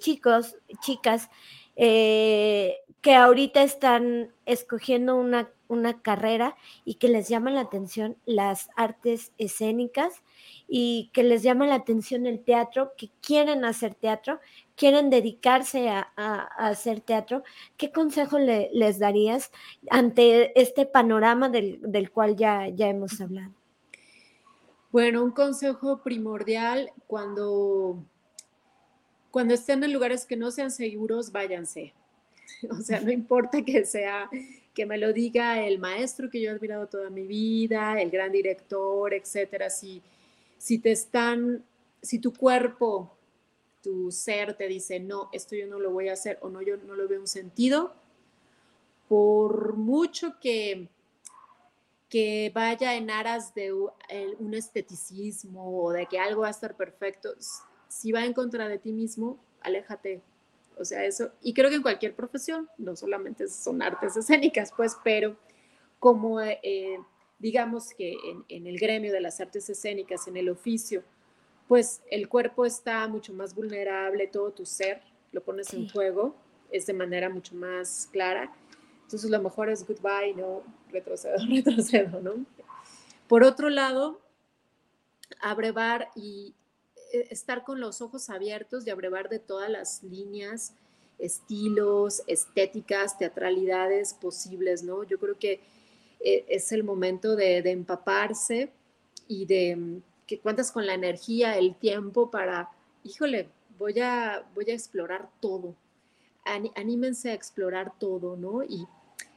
chicos, 0.00 0.56
chicas, 0.80 1.30
que 3.04 3.14
ahorita 3.14 3.62
están 3.62 4.32
escogiendo 4.46 5.16
una, 5.16 5.50
una 5.68 6.00
carrera 6.00 6.56
y 6.86 6.94
que 6.94 7.08
les 7.08 7.28
llama 7.28 7.50
la 7.50 7.60
atención 7.60 8.16
las 8.24 8.70
artes 8.76 9.30
escénicas 9.36 10.22
y 10.68 11.10
que 11.12 11.22
les 11.22 11.42
llama 11.42 11.66
la 11.66 11.74
atención 11.74 12.24
el 12.24 12.42
teatro, 12.42 12.92
que 12.96 13.10
quieren 13.20 13.66
hacer 13.66 13.94
teatro, 13.94 14.40
quieren 14.74 15.10
dedicarse 15.10 15.90
a, 15.90 16.00
hacer 16.56 17.02
teatro, 17.02 17.42
¿qué 17.76 17.92
consejo 17.92 18.38
les 18.38 18.98
darías 18.98 19.52
ante 19.90 20.58
este 20.58 20.86
panorama 20.86 21.50
del, 21.50 21.80
del 21.82 22.10
cual 22.10 22.36
ya, 22.36 22.68
ya 22.68 22.88
hemos 22.88 23.20
hablado? 23.20 23.52
Bueno, 24.90 25.22
un 25.22 25.32
consejo 25.32 26.00
primordial 26.02 26.90
cuando, 27.06 28.02
cuando 29.30 29.52
estén 29.52 29.84
en 29.84 29.92
lugares 29.92 30.24
que 30.24 30.38
no 30.38 30.50
sean 30.50 30.70
seguros, 30.70 31.32
váyanse 31.32 31.92
O 32.70 32.80
sea, 32.80 33.00
no 33.00 33.10
importa 33.10 33.62
que 33.62 33.84
sea, 33.84 34.30
que 34.72 34.86
me 34.86 34.98
lo 34.98 35.12
diga 35.12 35.64
el 35.64 35.78
maestro 35.78 36.30
que 36.30 36.40
yo 36.40 36.50
he 36.50 36.54
admirado 36.54 36.88
toda 36.88 37.10
mi 37.10 37.26
vida, 37.26 38.00
el 38.00 38.10
gran 38.10 38.32
director, 38.32 39.14
etcétera. 39.14 39.70
Si, 39.70 40.02
si 40.58 40.78
te 40.78 40.92
están, 40.92 41.64
si 42.02 42.18
tu 42.18 42.32
cuerpo, 42.32 43.16
tu 43.82 44.10
ser 44.10 44.54
te 44.54 44.66
dice, 44.66 44.98
no, 44.98 45.28
esto 45.32 45.54
yo 45.54 45.66
no 45.66 45.78
lo 45.78 45.90
voy 45.90 46.08
a 46.08 46.14
hacer 46.14 46.38
o 46.40 46.48
no, 46.48 46.62
yo 46.62 46.76
no 46.78 46.94
lo 46.94 47.06
veo 47.06 47.20
un 47.20 47.28
sentido, 47.28 47.94
por 49.08 49.76
mucho 49.76 50.40
que, 50.40 50.88
que 52.08 52.50
vaya 52.54 52.94
en 52.94 53.10
aras 53.10 53.54
de 53.54 53.74
un 53.74 54.54
esteticismo 54.54 55.82
o 55.82 55.92
de 55.92 56.06
que 56.06 56.18
algo 56.18 56.42
va 56.42 56.48
a 56.48 56.52
estar 56.52 56.76
perfecto, 56.76 57.34
si 57.88 58.10
va 58.10 58.24
en 58.24 58.32
contra 58.32 58.68
de 58.68 58.78
ti 58.78 58.90
mismo, 58.90 59.38
aléjate, 59.60 60.22
o 60.78 60.84
sea, 60.84 61.04
eso, 61.04 61.30
y 61.42 61.54
creo 61.54 61.70
que 61.70 61.76
en 61.76 61.82
cualquier 61.82 62.14
profesión, 62.14 62.68
no 62.78 62.96
solamente 62.96 63.48
son 63.48 63.82
artes 63.82 64.16
escénicas, 64.16 64.72
pues, 64.76 64.96
pero 65.04 65.36
como 65.98 66.40
eh, 66.40 66.98
digamos 67.38 67.92
que 67.94 68.16
en, 68.48 68.66
el 68.66 68.78
gremio 68.78 69.12
de 69.12 69.20
las 69.20 69.40
artes 69.40 69.68
escénicas, 69.68 70.26
en 70.28 70.36
el 70.36 70.48
oficio, 70.48 71.02
pues 71.68 72.02
el 72.10 72.28
cuerpo 72.28 72.64
está 72.64 73.06
mucho 73.08 73.32
más 73.32 73.54
vulnerable, 73.54 74.26
todo 74.26 74.50
tu 74.50 74.66
ser 74.66 75.02
lo 75.32 75.42
pones 75.42 75.72
en 75.74 75.88
juego, 75.88 76.36
es 76.70 76.86
de 76.86 76.92
manera 76.92 77.28
mucho 77.28 77.54
más 77.54 78.08
clara. 78.12 78.54
Entonces 79.02 79.30
lo 79.30 79.42
mejor 79.42 79.68
es 79.68 79.86
goodbye, 79.86 80.34
no 80.36 80.62
retrocedo, 80.90 81.36
retrocedo, 81.48 82.20
¿no? 82.20 82.46
Por 83.28 83.42
otro 83.42 83.68
lado, 83.68 84.20
abrevar 85.40 86.08
y 86.14 86.54
estar 87.30 87.64
con 87.64 87.80
los 87.80 88.00
ojos 88.00 88.30
abiertos 88.30 88.86
y 88.86 88.90
abrevar 88.90 89.28
de 89.28 89.38
todas 89.38 89.70
las 89.70 90.02
líneas, 90.02 90.74
estilos, 91.18 92.22
estéticas, 92.26 93.18
teatralidades 93.18 94.14
posibles, 94.14 94.82
¿no? 94.82 95.04
Yo 95.04 95.18
creo 95.18 95.38
que 95.38 95.60
eh, 96.20 96.44
es 96.48 96.72
el 96.72 96.84
momento 96.84 97.36
de, 97.36 97.58
empaparse 97.58 98.70
y 99.28 99.46
de 99.46 99.76
mm, 99.76 100.02
que 100.26 100.38
cuentas 100.40 100.72
con 100.72 100.86
la 100.86 100.94
energía, 100.94 101.58
el 101.58 101.76
tiempo 101.76 102.30
para, 102.30 102.70
híjole, 103.02 103.48
voy 103.78 104.00
a, 104.00 104.46
voy 104.54 104.70
a 104.70 104.74
explorar 104.74 105.28
todo. 105.40 105.74
anímense 106.44 107.30
a 107.30 107.34
explorar 107.34 107.92
todo, 107.98 108.36
¿no? 108.36 108.62
Y 108.62 108.86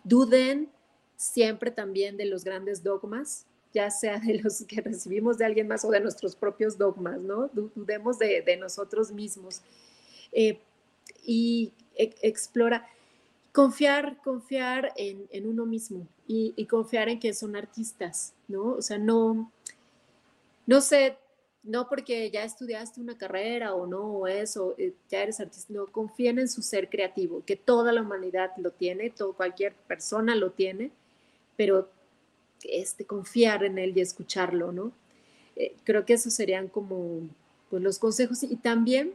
duden 0.03 0.69
siempre 1.15 1.71
también 1.71 2.15
de 2.17 2.25
los 2.25 2.43
grandes 2.43 2.83
dogmas, 2.83 3.45
ya 3.73 3.89
sea 3.89 4.19
de 4.19 4.39
los 4.41 4.63
que 4.65 4.81
recibimos 4.81 5.37
de 5.37 5.45
alguien 5.45 5.67
más 5.67 5.85
o 5.85 5.89
de 5.89 5.99
nuestros 5.99 6.35
propios 6.35 6.77
dogmas, 6.77 7.19
¿no? 7.19 7.49
Dudemos 7.53 8.19
de, 8.19 8.57
nosotros 8.57 9.11
mismos. 9.11 9.61
Eh, 10.31 10.59
y 11.25 11.73
e, 11.95 12.15
explora, 12.21 12.87
confiar, 13.51 14.17
confiar 14.23 14.93
en, 14.95 15.47
uno 15.47 15.65
mismo 15.65 16.07
y, 16.27 16.65
confiar 16.65 17.09
en 17.09 17.19
que 17.19 17.33
son 17.33 17.55
artistas, 17.55 18.33
¿no? 18.47 18.73
O 18.73 18.81
sea, 18.81 18.97
no, 18.97 19.51
no 20.65 20.81
sé, 20.81 21.17
no 21.63 21.89
porque 21.89 22.29
ya 22.31 22.43
estudiaste 22.43 23.01
una 23.01 23.17
carrera 23.17 23.73
o 23.73 23.87
no, 23.87 24.01
o 24.03 24.27
eso, 24.27 24.75
eh, 24.77 24.93
ya 25.09 25.23
eres 25.23 25.39
artista, 25.39 25.73
no, 25.73 25.87
confíen 25.87 26.39
en 26.39 26.47
su 26.47 26.61
ser 26.61 26.89
creativo, 26.89 27.43
que 27.45 27.55
toda 27.55 27.91
la 27.91 28.01
humanidad 28.01 28.51
lo 28.57 28.71
tiene, 28.71 29.09
todo, 29.09 29.33
cualquier 29.33 29.73
persona 29.73 30.35
lo 30.35 30.51
tiene, 30.51 30.91
pero 31.55 31.89
este, 32.63 33.05
confiar 33.05 33.63
en 33.63 33.77
él 33.77 33.93
y 33.95 34.01
escucharlo, 34.01 34.71
¿no? 34.71 34.91
Eh, 35.55 35.75
creo 35.83 36.05
que 36.05 36.13
esos 36.13 36.33
serían 36.33 36.67
como 36.67 37.21
pues, 37.69 37.81
los 37.81 37.99
consejos 37.99 38.43
y 38.43 38.55
también 38.57 39.13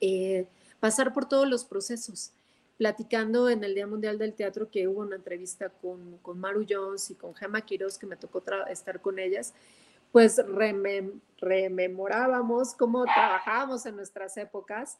eh, 0.00 0.46
pasar 0.78 1.12
por 1.12 1.28
todos 1.28 1.48
los 1.48 1.64
procesos. 1.64 2.32
Platicando 2.78 3.50
en 3.50 3.62
el 3.62 3.74
Día 3.74 3.86
Mundial 3.86 4.16
del 4.16 4.32
Teatro, 4.32 4.70
que 4.70 4.88
hubo 4.88 5.02
una 5.02 5.16
entrevista 5.16 5.68
con, 5.68 6.16
con 6.22 6.40
Maru 6.40 6.64
Jones 6.66 7.10
y 7.10 7.14
con 7.14 7.34
Gemma 7.34 7.60
Quiroz, 7.60 7.98
que 7.98 8.06
me 8.06 8.16
tocó 8.16 8.42
estar 8.70 9.02
con 9.02 9.18
ellas, 9.18 9.52
pues 10.12 10.40
rememorábamos 11.38 12.74
cómo 12.74 13.04
trabajábamos 13.04 13.84
en 13.84 13.96
nuestras 13.96 14.36
épocas 14.38 14.96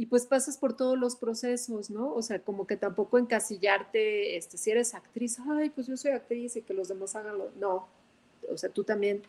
y 0.00 0.06
pues 0.06 0.24
pasas 0.24 0.56
por 0.56 0.74
todos 0.74 0.98
los 0.98 1.14
procesos, 1.14 1.90
¿no? 1.90 2.14
O 2.14 2.22
sea, 2.22 2.38
como 2.38 2.66
que 2.66 2.78
tampoco 2.78 3.18
encasillarte, 3.18 4.38
este, 4.38 4.56
si 4.56 4.70
eres 4.70 4.94
actriz, 4.94 5.36
ay, 5.46 5.68
pues 5.68 5.88
yo 5.88 5.96
soy 5.98 6.12
actriz 6.12 6.56
y 6.56 6.62
que 6.62 6.72
los 6.72 6.88
demás 6.88 7.14
hagan 7.16 7.36
lo... 7.36 7.50
No, 7.60 7.86
o 8.50 8.56
sea, 8.56 8.70
tú 8.70 8.82
también 8.82 9.20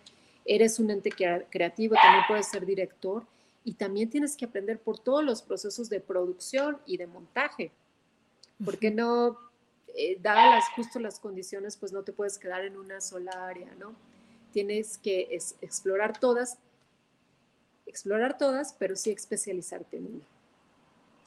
eres 0.45 0.79
un 0.79 0.89
ente 0.89 1.09
creativo, 1.11 1.95
también 2.01 2.23
puedes 2.25 2.47
ser 2.47 2.65
director 2.65 3.25
y 3.65 3.73
también 3.73 4.09
tienes 4.09 4.37
que 4.37 4.45
aprender 4.45 4.79
por 4.79 4.97
todos 4.97 5.25
los 5.25 5.41
procesos 5.41 5.89
de 5.89 5.99
producción 5.99 6.77
y 6.85 6.95
de 6.95 7.05
montaje, 7.05 7.73
porque 8.63 8.91
no, 8.91 9.37
eh, 9.97 10.19
dadas 10.21 10.55
las, 10.55 10.69
justo 10.69 10.99
las 11.01 11.19
condiciones, 11.19 11.75
pues 11.75 11.91
no 11.91 12.03
te 12.03 12.13
puedes 12.13 12.37
quedar 12.37 12.63
en 12.63 12.77
una 12.77 13.01
sola 13.01 13.45
área, 13.45 13.75
¿no? 13.77 13.93
Tienes 14.53 14.97
que 14.97 15.37
explorar 15.59 16.17
todas, 16.17 16.59
explorar 17.85 18.37
todas, 18.37 18.73
pero 18.79 18.95
sí 18.95 19.11
especializarte 19.11 19.97
en 19.97 20.05
una. 20.05 20.31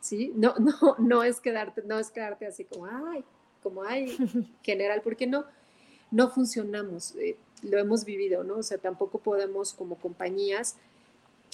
¿Sí? 0.05 0.33
No, 0.37 0.55
no, 0.59 0.97
no 0.99 1.23
es 1.23 1.41
quedarte, 1.41 1.83
no 1.83 1.99
es 1.99 2.11
quedarte 2.11 2.47
así 2.47 2.65
como, 2.65 2.87
ay, 2.87 3.25
como, 3.63 3.83
ay, 3.83 4.17
general, 4.63 5.01
porque 5.03 5.27
no, 5.27 5.45
no 6.11 6.31
funcionamos, 6.31 7.15
eh, 7.17 7.37
lo 7.63 7.79
hemos 7.79 8.05
vivido, 8.05 8.45
¿no? 8.45 8.59
O 8.59 8.63
sea, 8.63 8.77
tampoco 8.77 9.19
podemos 9.19 9.73
como 9.73 9.97
compañías, 9.97 10.77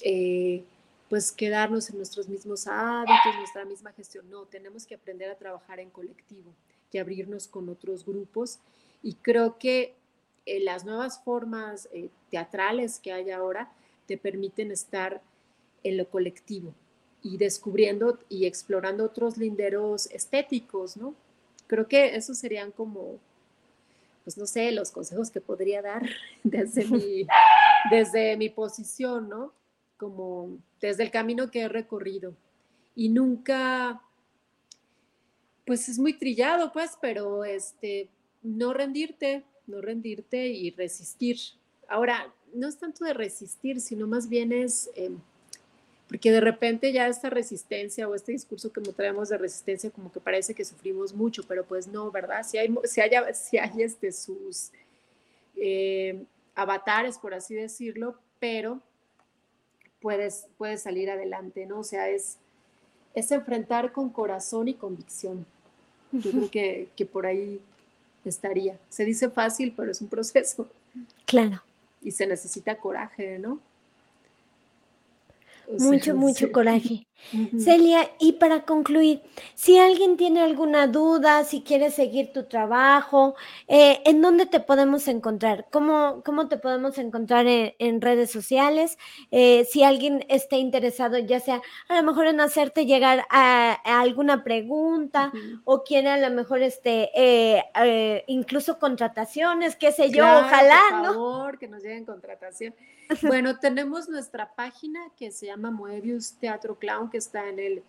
eh, 0.03 0.63
pues 1.09 1.31
quedarnos 1.31 1.89
en 1.89 1.97
nuestros 1.97 2.27
mismos 2.27 2.67
hábitos, 2.67 3.35
nuestra 3.37 3.65
misma 3.65 3.93
gestión, 3.93 4.29
no, 4.29 4.43
tenemos 4.45 4.85
que 4.85 4.95
aprender 4.95 5.29
a 5.29 5.35
trabajar 5.35 5.79
en 5.79 5.89
colectivo 5.89 6.53
y 6.91 6.97
abrirnos 6.97 7.47
con 7.47 7.69
otros 7.69 8.05
grupos 8.05 8.59
y 9.01 9.15
creo 9.15 9.57
que 9.57 9.95
eh, 10.45 10.59
las 10.59 10.83
nuevas 10.85 11.23
formas 11.23 11.87
teatrales 12.29 12.99
que 12.99 13.13
hay 13.13 13.31
ahora 13.31 13.71
te 14.07 14.17
permiten 14.17 14.71
estar 14.71 15.21
en 15.83 15.97
lo 15.97 16.09
colectivo, 16.09 16.73
y 17.23 17.37
descubriendo 17.37 18.19
y 18.29 18.45
explorando 18.45 19.05
otros 19.05 19.37
linderos 19.37 20.07
estéticos, 20.07 20.97
¿no? 20.97 21.13
Creo 21.67 21.87
que 21.87 22.15
esos 22.15 22.37
serían 22.37 22.71
como, 22.71 23.19
pues 24.23 24.37
no 24.37 24.45
sé, 24.45 24.71
los 24.71 24.91
consejos 24.91 25.29
que 25.29 25.41
podría 25.41 25.81
dar 25.81 26.09
desde 26.43 26.85
mi, 26.85 27.27
desde 27.91 28.37
mi 28.37 28.49
posición, 28.49 29.29
¿no? 29.29 29.53
Como 29.97 30.57
desde 30.79 31.03
el 31.03 31.11
camino 31.11 31.51
que 31.51 31.61
he 31.61 31.69
recorrido. 31.69 32.33
Y 32.95 33.09
nunca, 33.09 34.01
pues 35.65 35.87
es 35.87 35.99
muy 35.99 36.13
trillado, 36.13 36.71
pues, 36.73 36.97
pero 36.99 37.45
este, 37.45 38.09
no 38.41 38.73
rendirte, 38.73 39.43
no 39.67 39.79
rendirte 39.81 40.47
y 40.47 40.71
resistir. 40.71 41.37
Ahora, 41.87 42.33
no 42.53 42.67
es 42.67 42.77
tanto 42.77 43.05
de 43.05 43.13
resistir, 43.13 43.79
sino 43.79 44.07
más 44.07 44.27
bien 44.27 44.51
es, 44.51 44.89
em, 44.95 45.19
porque 46.11 46.29
de 46.29 46.41
repente 46.41 46.91
ya 46.91 47.07
esta 47.07 47.29
resistencia 47.29 48.05
o 48.05 48.13
este 48.13 48.33
discurso 48.33 48.69
que 48.73 48.81
traemos 48.81 49.29
de 49.29 49.37
resistencia 49.37 49.89
como 49.91 50.11
que 50.11 50.19
parece 50.19 50.53
que 50.53 50.65
sufrimos 50.65 51.13
mucho, 51.13 51.43
pero 51.47 51.63
pues 51.63 51.87
no, 51.87 52.11
¿verdad? 52.11 52.43
Si 52.45 52.57
hay, 52.57 52.75
si 52.83 52.99
hay, 52.99 53.11
si 53.33 53.57
hay 53.57 53.81
este, 53.81 54.11
sus 54.11 54.71
eh, 55.55 56.21
avatares, 56.53 57.17
por 57.17 57.33
así 57.33 57.55
decirlo, 57.55 58.17
pero 58.41 58.81
puedes, 60.01 60.47
puedes 60.57 60.81
salir 60.81 61.09
adelante, 61.09 61.65
¿no? 61.65 61.79
O 61.79 61.83
sea, 61.85 62.09
es, 62.09 62.35
es 63.13 63.31
enfrentar 63.31 63.93
con 63.93 64.09
corazón 64.09 64.67
y 64.67 64.73
convicción. 64.73 65.45
Yo 66.11 66.29
creo 66.29 66.51
que, 66.51 66.89
que 66.97 67.05
por 67.05 67.25
ahí 67.25 67.61
estaría. 68.25 68.77
Se 68.89 69.05
dice 69.05 69.29
fácil, 69.29 69.73
pero 69.77 69.89
es 69.89 70.01
un 70.01 70.09
proceso. 70.09 70.67
Claro. 71.25 71.63
Y 72.01 72.11
se 72.11 72.27
necesita 72.27 72.77
coraje, 72.77 73.39
¿no? 73.39 73.61
Mucho, 75.79 76.15
mucho 76.15 76.51
coraje. 76.51 77.07
Celia, 77.57 78.09
y 78.19 78.33
para 78.33 78.65
concluir, 78.65 79.21
si 79.53 79.77
alguien 79.77 80.17
tiene 80.17 80.41
alguna 80.41 80.87
duda, 80.87 81.45
si 81.45 81.61
quiere 81.61 81.89
seguir 81.89 82.33
tu 82.33 82.43
trabajo, 82.45 83.35
eh, 83.67 84.01
¿en 84.05 84.21
dónde 84.21 84.47
te 84.47 84.59
podemos 84.59 85.07
encontrar? 85.07 85.67
¿Cómo, 85.71 86.23
cómo 86.25 86.49
te 86.49 86.57
podemos 86.57 86.97
encontrar 86.97 87.45
en, 87.47 88.01
redes 88.01 88.31
sociales? 88.31 88.97
Eh, 89.29 89.65
si 89.71 89.83
alguien 89.83 90.25
está 90.27 90.57
interesado, 90.57 91.19
ya 91.19 91.39
sea 91.39 91.61
a 91.87 91.95
lo 91.95 92.03
mejor 92.03 92.27
en 92.27 92.41
hacerte 92.41 92.85
llegar 92.85 93.25
a, 93.29 93.73
alguna 94.01 94.43
pregunta 94.43 95.31
o 95.63 95.83
quiere 95.83 96.09
a 96.09 96.17
lo 96.17 96.35
mejor 96.35 96.61
este, 96.63 97.11
eh, 97.15 98.23
incluso 98.27 98.77
contrataciones, 98.77 99.75
qué 99.75 99.91
sé 99.91 100.09
yo, 100.09 100.25
ojalá, 100.25 100.81
por 100.89 101.05
favor, 101.13 101.59
que 101.59 101.67
nos 101.67 101.81
lleguen 101.83 102.03
contratación. 102.03 102.73
Bueno, 103.27 103.57
tenemos 103.59 104.09
nuestra 104.09 104.53
página 104.53 104.99
que 105.17 105.31
se 105.31 105.47
llama 105.47 105.71
Moebius 105.71 106.33
Teatro 106.33 106.77
Clown, 106.77 107.09
que 107.09 107.17
está 107.17 107.49
en 107.49 107.59
el, 107.59 107.83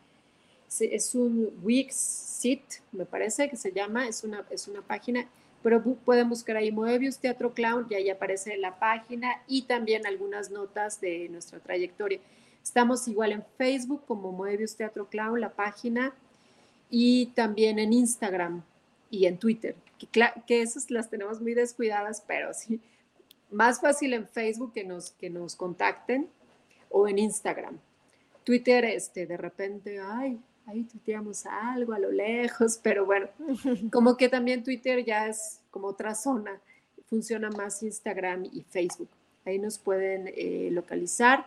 es 0.81 1.15
un 1.15 1.53
Wixit, 1.63 2.63
me 2.93 3.05
parece 3.05 3.49
que 3.49 3.57
se 3.57 3.73
llama, 3.73 4.09
es 4.09 4.25
una, 4.25 4.45
es 4.51 4.69
una 4.69 4.83
página, 4.83 5.29
pero 5.63 5.83
pueden 5.83 6.29
buscar 6.29 6.57
ahí 6.57 6.73
Moebius 6.73 7.19
Teatro 7.19 7.53
Clown 7.55 7.87
y 7.89 7.95
ahí 7.95 8.11
aparece 8.11 8.57
la 8.57 8.79
página 8.79 9.43
y 9.47 9.63
también 9.63 10.07
algunas 10.07 10.51
notas 10.51 11.01
de 11.01 11.29
nuestra 11.29 11.61
trayectoria. 11.61 12.19
Estamos 12.63 13.07
igual 13.07 13.33
en 13.33 13.45
Facebook 13.59 14.05
como 14.07 14.33
Moebius 14.33 14.77
Teatro 14.77 15.09
Clown, 15.09 15.41
la 15.41 15.53
página, 15.53 16.15
y 16.91 17.27
también 17.35 17.79
en 17.79 17.93
Instagram 17.93 18.63
y 19.11 19.27
en 19.27 19.39
Twitter, 19.39 19.75
que, 19.99 20.07
que 20.47 20.63
esas 20.63 20.91
las 20.91 21.09
tenemos 21.09 21.41
muy 21.41 21.55
descuidadas, 21.55 22.23
pero 22.27 22.53
sí, 22.53 22.81
más 23.53 23.81
fácil 23.81 24.15
en 24.15 24.27
Facebook 24.27 24.73
que 24.73 24.85
nos, 24.85 25.11
que 25.13 25.31
nos 25.31 25.55
contacten 25.57 26.29
o 26.91 27.09
en 27.09 27.19
Instagram. 27.19 27.79
Twitter, 28.45 28.85
este, 28.85 29.27
de 29.27 29.37
repente, 29.37 30.01
ay, 30.01 30.41
ahí 30.67 30.85
tuiteamos 30.85 31.47
algo 31.47 31.93
a 31.93 31.99
lo 31.99 32.11
lejos, 32.11 32.79
pero 32.83 33.07
bueno, 33.07 33.29
como 33.93 34.17
que 34.17 34.29
también 34.29 34.65
Twitter 34.65 35.05
ya 35.05 35.29
es 35.29 35.61
como 35.71 35.89
otra 35.89 36.15
zona, 36.15 36.61
funciona 37.09 37.51
más 37.51 37.83
Instagram 37.83 38.45
y 38.53 38.63
Facebook. 38.63 39.09
Ahí 39.45 39.59
nos 39.59 39.79
pueden 39.79 40.33
eh, 40.37 40.69
localizar. 40.71 41.47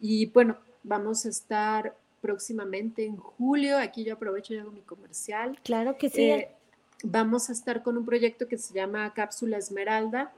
Y 0.00 0.26
bueno, 0.26 0.56
vamos 0.82 1.26
a 1.26 1.28
estar 1.28 1.94
próximamente 2.20 3.04
en 3.04 3.16
julio, 3.16 3.78
aquí 3.78 4.04
yo 4.04 4.14
aprovecho 4.14 4.54
y 4.54 4.58
hago 4.58 4.70
mi 4.70 4.80
comercial. 4.80 5.58
Claro 5.62 5.96
que 5.96 6.10
sí. 6.10 6.22
Eh, 6.22 6.48
vamos 7.02 7.48
a 7.48 7.52
estar 7.52 7.82
con 7.82 7.96
un 7.96 8.04
proyecto 8.04 8.46
que 8.46 8.58
se 8.58 8.74
llama 8.74 9.12
Cápsula 9.14 9.58
Esmeralda, 9.58 10.32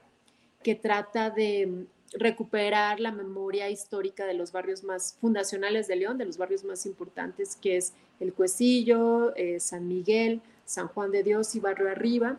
que 0.62 0.74
trata 0.74 1.30
de 1.30 1.86
recuperar 2.14 3.00
la 3.00 3.12
memoria 3.12 3.70
histórica 3.70 4.26
de 4.26 4.34
los 4.34 4.52
barrios 4.52 4.84
más 4.84 5.16
fundacionales 5.20 5.88
de 5.88 5.96
León, 5.96 6.18
de 6.18 6.26
los 6.26 6.36
barrios 6.36 6.64
más 6.64 6.84
importantes, 6.86 7.56
que 7.56 7.76
es 7.76 7.94
el 8.20 8.34
Cuecillo, 8.34 9.34
eh, 9.34 9.60
San 9.60 9.88
Miguel, 9.88 10.40
San 10.64 10.88
Juan 10.88 11.10
de 11.10 11.22
Dios 11.22 11.54
y 11.54 11.60
Barrio 11.60 11.90
Arriba. 11.90 12.38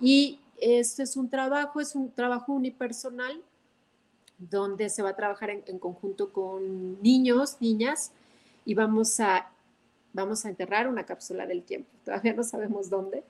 Y 0.00 0.40
este 0.58 1.02
es 1.02 1.16
un 1.16 1.28
trabajo, 1.28 1.80
es 1.80 1.94
un 1.94 2.10
trabajo 2.12 2.52
unipersonal 2.52 3.42
donde 4.38 4.88
se 4.88 5.02
va 5.02 5.10
a 5.10 5.16
trabajar 5.16 5.50
en, 5.50 5.78
conjunto 5.78 6.32
con 6.32 7.00
niños, 7.02 7.58
niñas, 7.60 8.12
y 8.64 8.74
vamos 8.74 9.20
a, 9.20 9.50
vamos 10.12 10.44
a 10.44 10.48
enterrar 10.48 10.88
una 10.88 11.06
cápsula 11.06 11.46
del 11.46 11.62
tiempo. 11.62 11.90
Todavía 12.04 12.32
no 12.32 12.42
sabemos 12.42 12.90
dónde, 12.90 13.24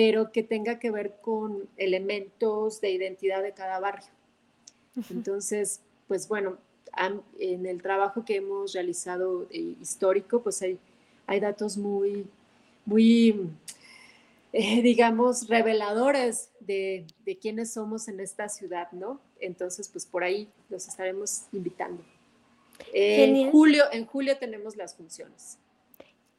pero 0.00 0.32
que 0.32 0.42
tenga 0.42 0.78
que 0.78 0.90
ver 0.90 1.16
con 1.20 1.68
elementos 1.76 2.80
de 2.80 2.90
identidad 2.90 3.42
de 3.42 3.52
cada 3.52 3.78
barrio. 3.80 4.08
Entonces, 5.10 5.82
pues 6.08 6.26
bueno, 6.26 6.56
en 7.38 7.66
el 7.66 7.82
trabajo 7.82 8.24
que 8.24 8.36
hemos 8.36 8.72
realizado 8.72 9.46
eh, 9.50 9.74
histórico, 9.78 10.42
pues 10.42 10.62
hay, 10.62 10.78
hay 11.26 11.38
datos 11.38 11.76
muy, 11.76 12.26
muy, 12.86 13.50
eh, 14.54 14.80
digamos, 14.80 15.48
reveladores 15.48 16.48
de, 16.60 17.04
de, 17.26 17.36
quiénes 17.36 17.70
somos 17.70 18.08
en 18.08 18.20
esta 18.20 18.48
ciudad, 18.48 18.90
¿no? 18.92 19.20
Entonces, 19.38 19.86
pues 19.90 20.06
por 20.06 20.24
ahí 20.24 20.48
los 20.70 20.88
estaremos 20.88 21.42
invitando. 21.52 22.02
En 22.94 23.50
julio, 23.50 23.84
en 23.92 24.06
julio 24.06 24.38
tenemos 24.38 24.76
las 24.76 24.94
funciones. 24.94 25.58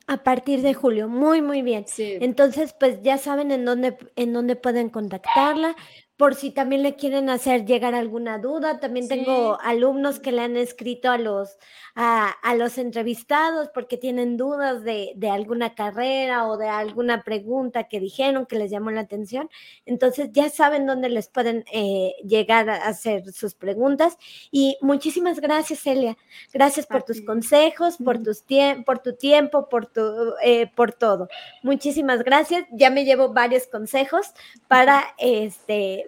A 0.08 0.24
partir 0.24 0.62
de 0.62 0.74
julio, 0.74 1.08
muy, 1.08 1.42
muy 1.42 1.62
bien. 1.62 1.86
Entonces, 1.98 2.76
pues 2.78 3.02
ya 3.02 3.18
saben 3.18 3.52
en 3.52 3.66
dónde, 3.66 3.98
en 4.16 4.34
dónde 4.34 4.56
pueden 4.56 4.90
contactarla 4.90 5.76
por 6.22 6.36
si 6.36 6.52
también 6.52 6.84
le 6.84 6.96
quieren 6.96 7.32
hacer 7.32 7.66
llegar 7.66 7.96
alguna 7.96 8.38
duda. 8.38 8.80
También 8.80 9.08
tengo 9.08 9.60
alumnos 9.60 10.20
que 10.20 10.32
le 10.32 10.42
han 10.42 10.56
escrito 10.56 11.10
a 11.10 11.18
los, 11.18 11.58
a, 11.96 12.36
los 12.56 12.78
entrevistados 12.78 13.70
porque 13.74 13.98
tienen 13.98 14.38
dudas 14.38 14.84
de, 14.84 15.16
alguna 15.32 15.74
carrera 15.74 16.48
o 16.48 16.58
de 16.58 16.70
alguna 16.70 17.24
pregunta 17.24 17.86
que 17.86 18.00
dijeron 18.00 18.46
que 18.46 18.56
les 18.56 18.70
llamó 18.70 18.92
la 18.92 19.02
atención. 19.02 19.50
Entonces 19.88 20.30
ya 20.32 20.52
saben 20.52 20.86
dónde 20.86 21.10
les 21.10 21.28
pueden 21.28 21.66
eh, 21.74 22.14
llegar 22.24 22.70
a 22.70 22.76
hacer 22.76 23.34
sus 23.34 23.56
preguntas. 23.56 24.20
Y 24.52 24.78
muchísimas 24.80 25.40
gracias, 25.40 25.80
Celia. 25.80 26.20
Gracias 26.54 26.86
por 26.86 27.02
tus 27.02 27.22
consejos, 27.22 27.98
por, 27.98 28.22
tus 28.22 28.44
por 28.86 29.00
tu 29.00 29.16
tiempo, 29.16 29.70
por, 29.70 29.88
tu, 29.88 30.36
eh, 30.44 30.70
por 30.76 30.92
todo. 30.92 31.30
Muchísimas 31.64 32.22
gracias. 32.24 32.66
Ya 32.72 32.92
me 32.92 33.06
llevo 33.06 33.34
varios 33.34 33.66
consejos 33.66 34.28
para 34.68 35.16
este 35.18 36.06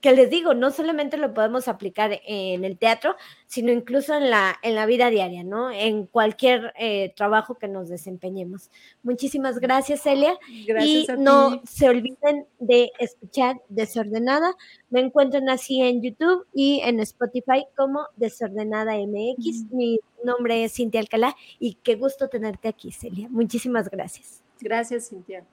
que 0.00 0.12
les 0.12 0.30
digo, 0.30 0.54
no 0.54 0.70
solamente 0.70 1.16
lo 1.16 1.34
podemos 1.34 1.68
aplicar 1.68 2.20
en 2.26 2.64
el 2.64 2.78
teatro, 2.78 3.16
sino 3.46 3.72
incluso 3.72 4.14
en 4.14 4.30
la, 4.30 4.56
en 4.62 4.74
la 4.74 4.86
vida 4.86 5.10
diaria, 5.10 5.44
¿no? 5.44 5.70
En 5.70 6.06
cualquier 6.06 6.72
eh, 6.78 7.12
trabajo 7.16 7.54
que 7.56 7.68
nos 7.68 7.88
desempeñemos. 7.88 8.70
Muchísimas 9.02 9.58
gracias, 9.58 10.02
Celia. 10.02 10.38
Gracias 10.66 11.08
y 11.08 11.20
no 11.20 11.62
se 11.64 11.88
olviden 11.88 12.46
de 12.58 12.90
escuchar 12.98 13.60
Desordenada. 13.68 14.54
Me 14.90 15.00
encuentran 15.00 15.48
así 15.48 15.80
en 15.80 16.02
YouTube 16.02 16.46
y 16.52 16.80
en 16.84 17.00
Spotify 17.00 17.66
como 17.76 18.06
Desordenada 18.16 18.94
MX. 18.94 19.70
Mi 19.72 20.00
nombre 20.24 20.64
es 20.64 20.74
Cintia 20.74 21.00
Alcalá 21.00 21.36
y 21.58 21.74
qué 21.82 21.96
gusto 21.96 22.28
tenerte 22.28 22.68
aquí, 22.68 22.92
Celia. 22.92 23.28
Muchísimas 23.28 23.90
gracias. 23.90 24.42
Gracias, 24.60 25.08
Cintia. 25.08 25.44